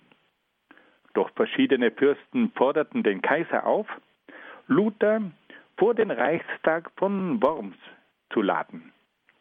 Doch 1.14 1.30
verschiedene 1.32 1.92
Fürsten 1.92 2.52
forderten 2.52 3.04
den 3.04 3.22
Kaiser 3.22 3.66
auf, 3.66 3.88
Luther 4.68 5.22
vor 5.78 5.94
den 5.94 6.10
Reichstag 6.10 6.90
von 6.96 7.42
Worms 7.44 7.76
zu 8.32 8.42
laden 8.42 8.94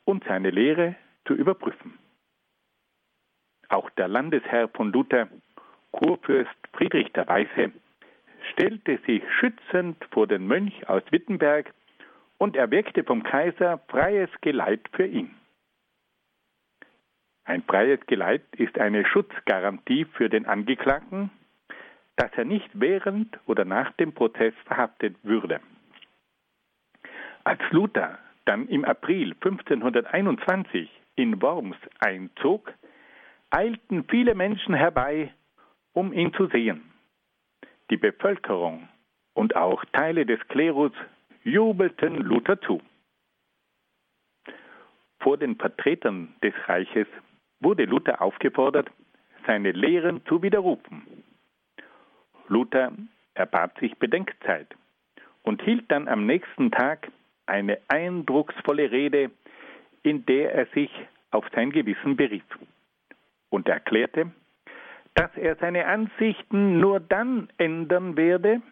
und 0.04 0.24
seine 0.24 0.50
Lehre 0.50 0.96
zu 1.26 1.34
überprüfen. 1.34 1.96
Auch 3.68 3.88
der 3.90 4.08
Landesherr 4.08 4.68
von 4.68 4.90
Luther, 4.90 5.28
Kurfürst 5.92 6.60
Friedrich 6.72 7.12
der 7.12 7.28
Weiße, 7.28 7.70
stellte 8.52 8.98
sich 9.06 9.22
schützend 9.38 10.04
vor 10.10 10.26
den 10.26 10.44
Mönch 10.48 10.88
aus 10.88 11.02
Wittenberg 11.10 11.72
und 12.38 12.56
erwirkte 12.56 13.04
vom 13.04 13.22
Kaiser 13.22 13.78
freies 13.88 14.30
Geleit 14.40 14.88
für 14.92 15.06
ihn. 15.06 15.39
Ein 17.44 17.62
freies 17.62 18.00
Geleit 18.06 18.44
ist 18.56 18.78
eine 18.78 19.04
Schutzgarantie 19.04 20.04
für 20.04 20.28
den 20.28 20.46
Angeklagten, 20.46 21.30
dass 22.16 22.30
er 22.36 22.44
nicht 22.44 22.68
während 22.74 23.38
oder 23.46 23.64
nach 23.64 23.92
dem 23.92 24.12
Prozess 24.12 24.54
verhaftet 24.66 25.16
würde. 25.22 25.60
Als 27.44 27.60
Luther 27.70 28.18
dann 28.44 28.68
im 28.68 28.84
April 28.84 29.32
1521 29.32 30.90
in 31.16 31.40
Worms 31.40 31.76
einzog, 31.98 32.72
eilten 33.50 34.04
viele 34.04 34.34
Menschen 34.34 34.74
herbei, 34.74 35.32
um 35.92 36.12
ihn 36.12 36.32
zu 36.34 36.46
sehen. 36.46 36.82
Die 37.90 37.96
Bevölkerung 37.96 38.88
und 39.34 39.56
auch 39.56 39.84
Teile 39.92 40.26
des 40.26 40.40
Klerus 40.48 40.92
jubelten 41.42 42.16
Luther 42.16 42.60
zu. 42.60 42.80
Vor 45.20 45.38
den 45.38 45.56
Vertretern 45.56 46.34
des 46.42 46.54
Reiches 46.66 47.08
wurde 47.60 47.84
Luther 47.84 48.20
aufgefordert, 48.20 48.90
seine 49.46 49.72
Lehren 49.72 50.24
zu 50.26 50.42
widerrufen. 50.42 51.24
Luther 52.48 52.92
erbat 53.34 53.78
sich 53.78 53.96
Bedenkzeit 53.98 54.68
und 55.42 55.62
hielt 55.62 55.90
dann 55.90 56.08
am 56.08 56.26
nächsten 56.26 56.70
Tag 56.70 57.08
eine 57.46 57.78
eindrucksvolle 57.88 58.90
Rede, 58.90 59.30
in 60.02 60.24
der 60.26 60.54
er 60.54 60.66
sich 60.66 60.90
auf 61.30 61.44
sein 61.54 61.70
Gewissen 61.70 62.16
berief 62.16 62.44
und 63.50 63.68
erklärte, 63.68 64.30
dass 65.14 65.30
er 65.36 65.56
seine 65.56 65.86
Ansichten 65.86 66.80
nur 66.80 67.00
dann 67.00 67.48
ändern 67.58 68.16
werde, 68.16 68.62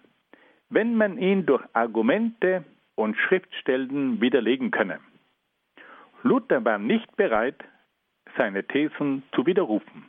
wenn 0.70 0.94
man 0.94 1.18
ihn 1.18 1.46
durch 1.46 1.64
Argumente 1.72 2.64
und 2.94 3.16
Schriftstellen 3.16 4.20
widerlegen 4.20 4.70
könne. 4.70 5.00
Luther 6.22 6.64
war 6.64 6.78
nicht 6.78 7.16
bereit, 7.16 7.62
seine 8.38 8.64
Thesen 8.64 9.24
zu 9.34 9.44
widerrufen. 9.44 10.06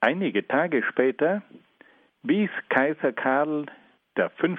Einige 0.00 0.46
Tage 0.46 0.82
später 0.82 1.42
wies 2.22 2.50
Kaiser 2.68 3.12
Karl 3.12 3.66
V. 4.16 4.56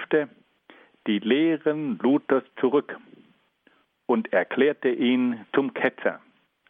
die 1.05 1.19
Lehren 1.19 1.99
Luthers 1.99 2.43
zurück 2.59 2.97
und 4.05 4.31
erklärte 4.33 4.89
ihn 4.89 5.45
zum 5.53 5.73
Ketzer, 5.73 6.19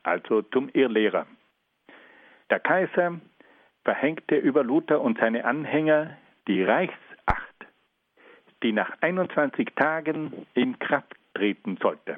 also 0.04 0.42
zum 0.42 0.70
Irrlehrer. 0.74 1.28
Der 2.50 2.60
Kaiser 2.60 3.22
verhängte 3.84 4.36
über 4.36 4.64
Luther 4.64 5.02
und 5.02 5.20
seine 5.20 5.46
Anhänger 5.46 6.18
die 6.48 6.64
Reichsacht, 6.64 7.68
die 8.64 8.74
nach 8.74 8.92
21 9.02 9.70
Tagen 9.76 10.48
in 10.56 10.78
Kraft 10.80 11.16
treten 11.36 11.78
sollte. 11.78 12.18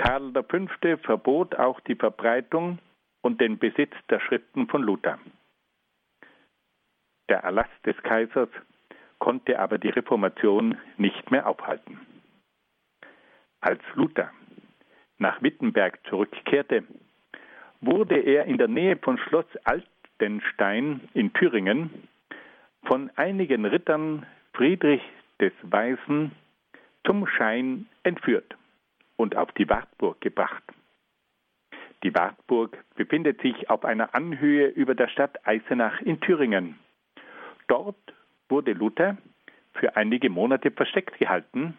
Karl 0.00 0.32
V. 0.32 0.96
verbot 1.02 1.54
auch 1.56 1.78
die 1.80 1.94
Verbreitung 1.94 2.78
und 3.20 3.38
den 3.38 3.58
Besitz 3.58 3.92
der 4.08 4.18
Schriften 4.20 4.66
von 4.66 4.82
Luther. 4.82 5.18
Der 7.28 7.40
Erlass 7.40 7.68
des 7.84 7.94
Kaisers 8.02 8.48
konnte 9.18 9.58
aber 9.58 9.76
die 9.76 9.90
Reformation 9.90 10.78
nicht 10.96 11.30
mehr 11.30 11.46
aufhalten. 11.46 12.00
Als 13.60 13.82
Luther 13.94 14.30
nach 15.18 15.42
Wittenberg 15.42 15.98
zurückkehrte, 16.08 16.84
wurde 17.82 18.20
er 18.20 18.46
in 18.46 18.56
der 18.56 18.68
Nähe 18.68 18.96
von 18.96 19.18
Schloss 19.18 19.44
Altenstein 19.64 21.10
in 21.12 21.30
Thüringen 21.34 22.08
von 22.84 23.10
einigen 23.16 23.66
Rittern 23.66 24.24
Friedrich 24.54 25.02
des 25.40 25.52
Weisen 25.60 26.32
zum 27.04 27.26
Schein 27.26 27.86
entführt 28.02 28.56
und 29.20 29.36
auf 29.36 29.52
die 29.52 29.68
Wartburg 29.68 30.18
gebracht. 30.22 30.62
die 32.02 32.14
Wartburg, 32.14 32.82
befindet 32.94 33.42
sich 33.42 33.68
auf 33.68 33.84
einer 33.84 34.14
Anhöhe 34.14 34.68
über 34.68 34.94
der 34.94 35.08
Stadt 35.08 35.46
Eisenach 35.46 36.00
in 36.00 36.18
Thüringen. 36.22 36.78
Dort 37.68 38.14
wurde 38.48 38.72
Luther 38.72 39.18
für 39.74 39.96
einige 39.96 40.30
Monate 40.30 40.70
versteckt 40.70 41.18
gehalten, 41.18 41.76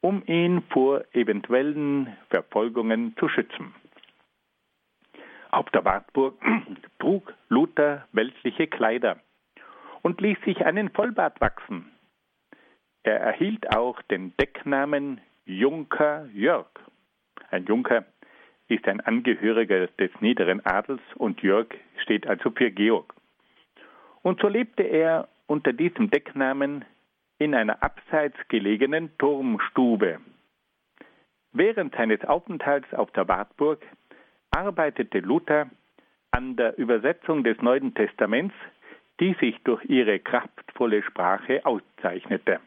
um 0.00 0.24
ihn 0.26 0.62
vor 0.70 1.04
eventuellen 1.12 2.16
Verfolgungen 2.30 3.16
zu 3.18 3.28
schützen. 3.28 3.72
Auf 5.52 5.70
der 5.70 5.84
Wartburg 5.84 6.34
trug 6.98 7.32
Luther 7.48 8.08
weltliche 8.10 8.66
Kleider 8.66 9.20
und 10.02 10.20
ließ 10.20 10.38
sich 10.44 10.66
einen 10.66 10.90
Vollbart 10.90 11.40
wachsen. 11.40 11.92
Er 13.04 13.20
erhielt 13.20 13.76
auch 13.76 14.02
den 14.02 14.36
Decknamen 14.38 15.20
Junker 15.44 16.28
Jörg. 16.32 16.68
Ein 17.50 17.64
Junker 17.66 18.04
ist 18.68 18.86
ein 18.86 19.00
Angehöriger 19.00 19.88
des 19.88 20.10
niederen 20.20 20.64
Adels 20.64 21.00
und 21.16 21.42
Jörg 21.42 21.66
steht 21.98 22.26
also 22.26 22.50
für 22.50 22.70
Georg. 22.70 23.12
Und 24.22 24.40
so 24.40 24.46
lebte 24.46 24.84
er 24.84 25.28
unter 25.46 25.72
diesem 25.72 26.10
Decknamen 26.10 26.84
in 27.38 27.56
einer 27.56 27.82
abseits 27.82 28.36
gelegenen 28.48 29.16
Turmstube. 29.18 30.20
Während 31.52 31.94
seines 31.96 32.24
Aufenthalts 32.24 32.94
auf 32.94 33.10
der 33.10 33.26
Wartburg 33.26 33.84
arbeitete 34.52 35.18
Luther 35.18 35.68
an 36.30 36.56
der 36.56 36.78
Übersetzung 36.78 37.42
des 37.42 37.60
Neuen 37.60 37.94
Testaments, 37.94 38.54
die 39.18 39.34
sich 39.40 39.60
durch 39.64 39.84
ihre 39.86 40.20
kraftvolle 40.20 41.02
Sprache 41.02 41.66
auszeichnete. 41.66 42.60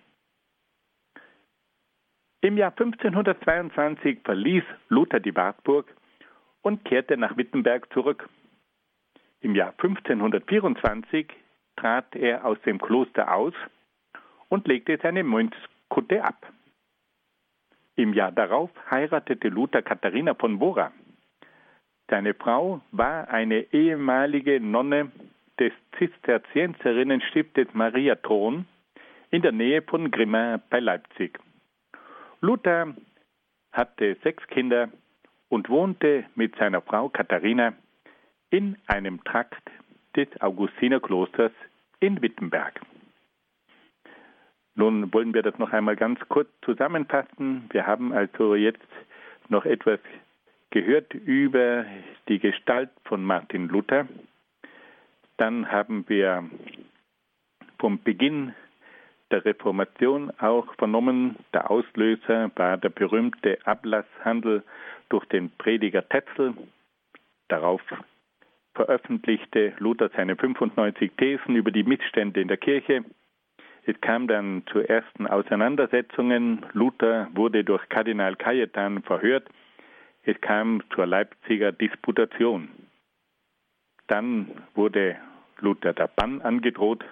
Im 2.46 2.58
Jahr 2.58 2.74
1522 2.78 4.20
verließ 4.24 4.64
Luther 4.90 5.20
die 5.20 5.36
Wartburg 5.36 5.92
und 6.62 6.86
kehrte 6.86 7.18
nach 7.18 7.36
Wittenberg 7.38 7.92
zurück. 7.92 8.30
Im 9.42 9.56
Jahr 9.56 9.72
1524 9.72 11.26
trat 11.76 12.16
er 12.16 12.46
aus 12.46 12.62
dem 12.62 12.78
Kloster 12.78 13.34
aus 13.34 13.56
und 14.48 14.68
legte 14.68 15.00
seine 15.02 15.24
Mönchskutte 15.24 16.24
ab. 16.24 16.54
Im 17.96 18.14
Jahr 18.14 18.32
darauf 18.32 18.70
heiratete 18.92 19.50
Luther 19.50 19.82
Katharina 19.82 20.36
von 20.36 20.60
Bora. 20.60 20.92
Seine 22.12 22.36
Frau 22.36 22.80
war 22.92 23.28
eine 23.28 23.74
ehemalige 23.74 24.60
Nonne 24.60 25.12
des 25.60 25.74
Zisterzienserinnenstiftes 25.98 27.70
Maria 27.74 28.14
Thron 28.14 28.68
in 29.32 29.42
der 29.42 29.52
Nähe 29.52 29.82
von 29.82 30.12
Grimma 30.12 30.62
bei 30.70 30.80
Leipzig. 30.80 31.40
Luther 32.46 32.94
hatte 33.72 34.18
sechs 34.24 34.46
Kinder 34.48 34.90
und 35.50 35.68
wohnte 35.68 36.26
mit 36.36 36.56
seiner 36.58 36.80
Frau 36.82 37.10
Katharina 37.10 37.74
in 38.52 38.78
einem 38.86 39.24
Trakt 39.24 39.68
des 40.16 40.28
Augustinerklosters 40.42 41.52
in 42.00 42.22
Wittenberg. 42.22 42.80
Nun 44.76 45.12
wollen 45.12 45.34
wir 45.34 45.42
das 45.42 45.58
noch 45.58 45.74
einmal 45.74 45.96
ganz 45.96 46.20
kurz 46.30 46.50
zusammenfassen. 46.64 47.68
Wir 47.72 47.88
haben 47.88 48.14
also 48.14 48.54
jetzt 48.54 48.92
noch 49.50 49.66
etwas 49.66 50.00
gehört 50.70 51.16
über 51.16 51.86
die 52.30 52.38
Gestalt 52.38 52.92
von 53.06 53.24
Martin 53.24 53.70
Luther. 53.70 54.08
Dann 55.38 55.72
haben 55.72 56.08
wir 56.08 56.48
vom 57.80 58.04
Beginn 58.04 58.54
der 59.32 59.44
Reformation 59.46 60.32
auch 60.40 60.74
vernommen, 60.76 61.36
der 61.54 61.72
Auslöser 61.72 62.52
war 62.56 62.78
der 62.78 62.90
berühmte 62.90 63.58
Ablasshandel 63.66 64.64
durch 65.10 65.26
den 65.26 65.50
Prediger 65.58 66.08
Tetzel. 66.08 66.54
Darauf 67.48 67.82
veröffentlichte 68.74 69.74
Luther 69.80 70.10
seine 70.16 70.36
95 70.36 71.12
Thesen 71.18 71.56
über 71.56 71.72
die 71.72 71.84
Missstände 71.84 72.42
in 72.42 72.48
der 72.48 72.58
Kirche. 72.58 73.04
Es 73.86 74.00
kam 74.02 74.28
dann 74.28 74.64
zu 74.72 74.80
ersten 74.80 75.28
Auseinandersetzungen. 75.28 76.66
Luther 76.74 77.30
wurde 77.34 77.64
durch 77.64 77.88
Kardinal 77.90 78.36
Cajetan 78.36 79.04
verhört. 79.04 79.48
Es 80.24 80.40
kam 80.42 80.82
zur 80.94 81.06
Leipziger 81.06 81.72
Disputation. 81.72 82.70
Dann 84.08 84.52
wurde 84.74 85.18
Luther 85.60 85.94
der 85.94 86.08
Bann 86.08 86.42
angedroht. 86.42 87.06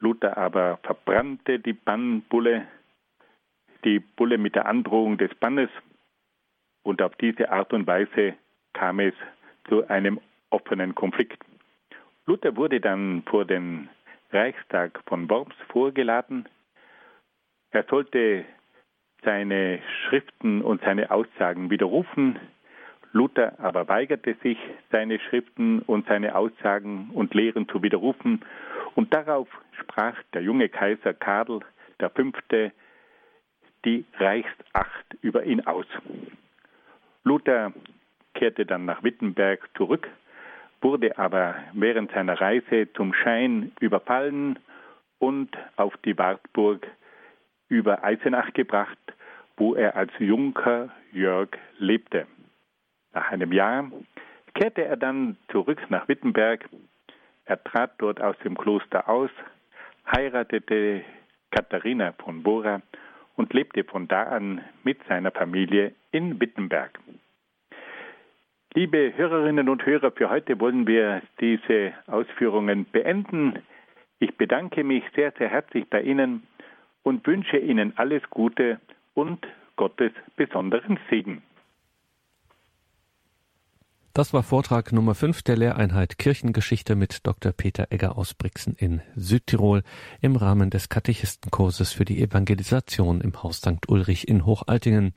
Luther 0.00 0.36
aber 0.36 0.78
verbrannte 0.82 1.58
die 1.58 1.72
Bannbulle, 1.72 2.66
die 3.84 3.98
Bulle 3.98 4.38
mit 4.38 4.54
der 4.54 4.66
Androhung 4.66 5.18
des 5.18 5.34
Bannes. 5.34 5.70
Und 6.82 7.02
auf 7.02 7.14
diese 7.16 7.50
Art 7.50 7.72
und 7.72 7.86
Weise 7.86 8.34
kam 8.72 9.00
es 9.00 9.14
zu 9.68 9.86
einem 9.88 10.20
offenen 10.50 10.94
Konflikt. 10.94 11.42
Luther 12.26 12.56
wurde 12.56 12.80
dann 12.80 13.22
vor 13.24 13.44
den 13.44 13.88
Reichstag 14.30 15.00
von 15.06 15.28
Worms 15.28 15.54
vorgeladen. 15.68 16.48
Er 17.70 17.84
sollte 17.84 18.44
seine 19.24 19.80
Schriften 20.04 20.62
und 20.62 20.80
seine 20.82 21.10
Aussagen 21.10 21.70
widerrufen. 21.70 22.38
Luther 23.12 23.58
aber 23.58 23.88
weigerte 23.88 24.34
sich, 24.42 24.58
seine 24.90 25.18
Schriften 25.18 25.80
und 25.80 26.06
seine 26.06 26.34
Aussagen 26.34 27.10
und 27.14 27.34
Lehren 27.34 27.68
zu 27.68 27.82
widerrufen. 27.82 28.44
Und 28.94 29.14
darauf 29.14 29.48
sprach 29.80 30.16
der 30.34 30.42
junge 30.42 30.68
Kaiser 30.68 31.14
Karl 31.14 31.60
V. 31.98 32.32
die 33.84 34.04
Reichsacht 34.18 35.16
über 35.22 35.44
ihn 35.44 35.66
aus. 35.66 35.86
Luther 37.24 37.72
kehrte 38.34 38.66
dann 38.66 38.84
nach 38.84 39.02
Wittenberg 39.02 39.68
zurück 39.76 40.08
wurde 40.80 41.18
aber 41.18 41.56
während 41.72 42.12
seiner 42.12 42.40
Reise 42.40 42.88
zum 42.94 43.12
Schein 43.12 43.72
überfallen 43.80 44.58
und 45.18 45.50
auf 45.76 45.96
die 46.04 46.16
Wartburg 46.16 46.86
über 47.68 48.04
Eisenach 48.04 48.52
gebracht, 48.52 48.98
wo 49.56 49.74
er 49.74 49.96
als 49.96 50.12
Junker 50.18 50.90
Jörg 51.12 51.50
lebte. 51.78 52.26
Nach 53.18 53.32
einem 53.32 53.50
Jahr 53.52 53.90
kehrte 54.54 54.84
er 54.84 54.96
dann 54.96 55.36
zurück 55.50 55.80
nach 55.88 56.06
Wittenberg. 56.06 56.68
Er 57.46 57.64
trat 57.64 57.90
dort 57.98 58.20
aus 58.20 58.36
dem 58.44 58.56
Kloster 58.56 59.08
aus, 59.08 59.30
heiratete 60.06 61.02
Katharina 61.50 62.12
von 62.22 62.44
Bora 62.44 62.80
und 63.34 63.52
lebte 63.52 63.82
von 63.82 64.06
da 64.06 64.22
an 64.22 64.60
mit 64.84 65.00
seiner 65.08 65.32
Familie 65.32 65.96
in 66.12 66.40
Wittenberg. 66.40 66.96
Liebe 68.74 69.12
Hörerinnen 69.16 69.68
und 69.68 69.84
Hörer, 69.84 70.12
für 70.12 70.30
heute 70.30 70.60
wollen 70.60 70.86
wir 70.86 71.20
diese 71.40 71.94
Ausführungen 72.06 72.86
beenden. 72.92 73.58
Ich 74.20 74.36
bedanke 74.36 74.84
mich 74.84 75.02
sehr, 75.16 75.32
sehr 75.32 75.48
herzlich 75.48 75.90
bei 75.90 76.02
Ihnen 76.02 76.44
und 77.02 77.26
wünsche 77.26 77.56
Ihnen 77.56 77.94
alles 77.96 78.22
Gute 78.30 78.78
und 79.14 79.44
Gottes 79.74 80.12
besonderen 80.36 81.00
Segen. 81.10 81.42
Das 84.18 84.32
war 84.32 84.42
Vortrag 84.42 84.92
Nummer 84.92 85.14
5 85.14 85.42
der 85.42 85.56
Lehreinheit 85.56 86.18
Kirchengeschichte 86.18 86.96
mit 86.96 87.24
Dr. 87.24 87.52
Peter 87.52 87.86
Egger 87.90 88.18
aus 88.18 88.34
Brixen 88.34 88.74
in 88.74 89.00
Südtirol 89.14 89.84
im 90.20 90.34
Rahmen 90.34 90.70
des 90.70 90.88
Katechistenkurses 90.88 91.92
für 91.92 92.04
die 92.04 92.20
Evangelisation 92.20 93.20
im 93.20 93.40
Haus 93.40 93.58
St. 93.58 93.88
Ulrich 93.88 94.26
in 94.26 94.44
Hochaltingen. 94.44 95.14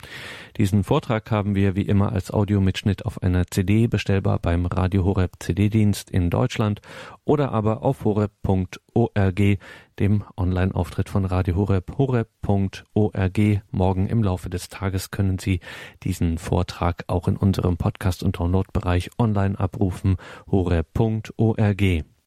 Diesen 0.58 0.84
Vortrag 0.84 1.32
haben 1.32 1.56
wir 1.56 1.76
wie 1.76 1.82
immer 1.82 2.12
als 2.12 2.30
Audiomitschnitt 2.30 3.04
auf 3.04 3.24
einer 3.24 3.48
CD 3.48 3.88
bestellbar 3.88 4.38
beim 4.38 4.68
Radio 4.68 5.04
Horeb 5.04 5.32
CD-Dienst 5.40 6.12
in 6.12 6.30
Deutschland 6.30 6.82
oder 7.26 7.52
aber 7.54 7.82
auf 7.82 8.06
horeb.org, 8.06 9.58
dem 10.02 10.24
Online-Auftritt 10.36 11.10
von 11.10 11.26
Radio 11.26 11.56
Horeb, 11.56 11.96
horeb.org. 11.96 13.40
Morgen 13.70 14.08
im 14.08 14.24
Laufe 14.24 14.50
des 14.50 14.68
Tages 14.68 15.12
können 15.12 15.38
Sie 15.38 15.60
diesen 16.02 16.40
Vortrag 16.40 17.04
auch 17.06 17.28
in 17.28 17.38
unserem 17.38 17.78
Podcast- 17.78 18.24
und 18.24 18.40
Download-Bereich 18.40 19.12
online 19.20 19.60
abrufen, 19.60 20.18
horeb.org. 20.50 21.82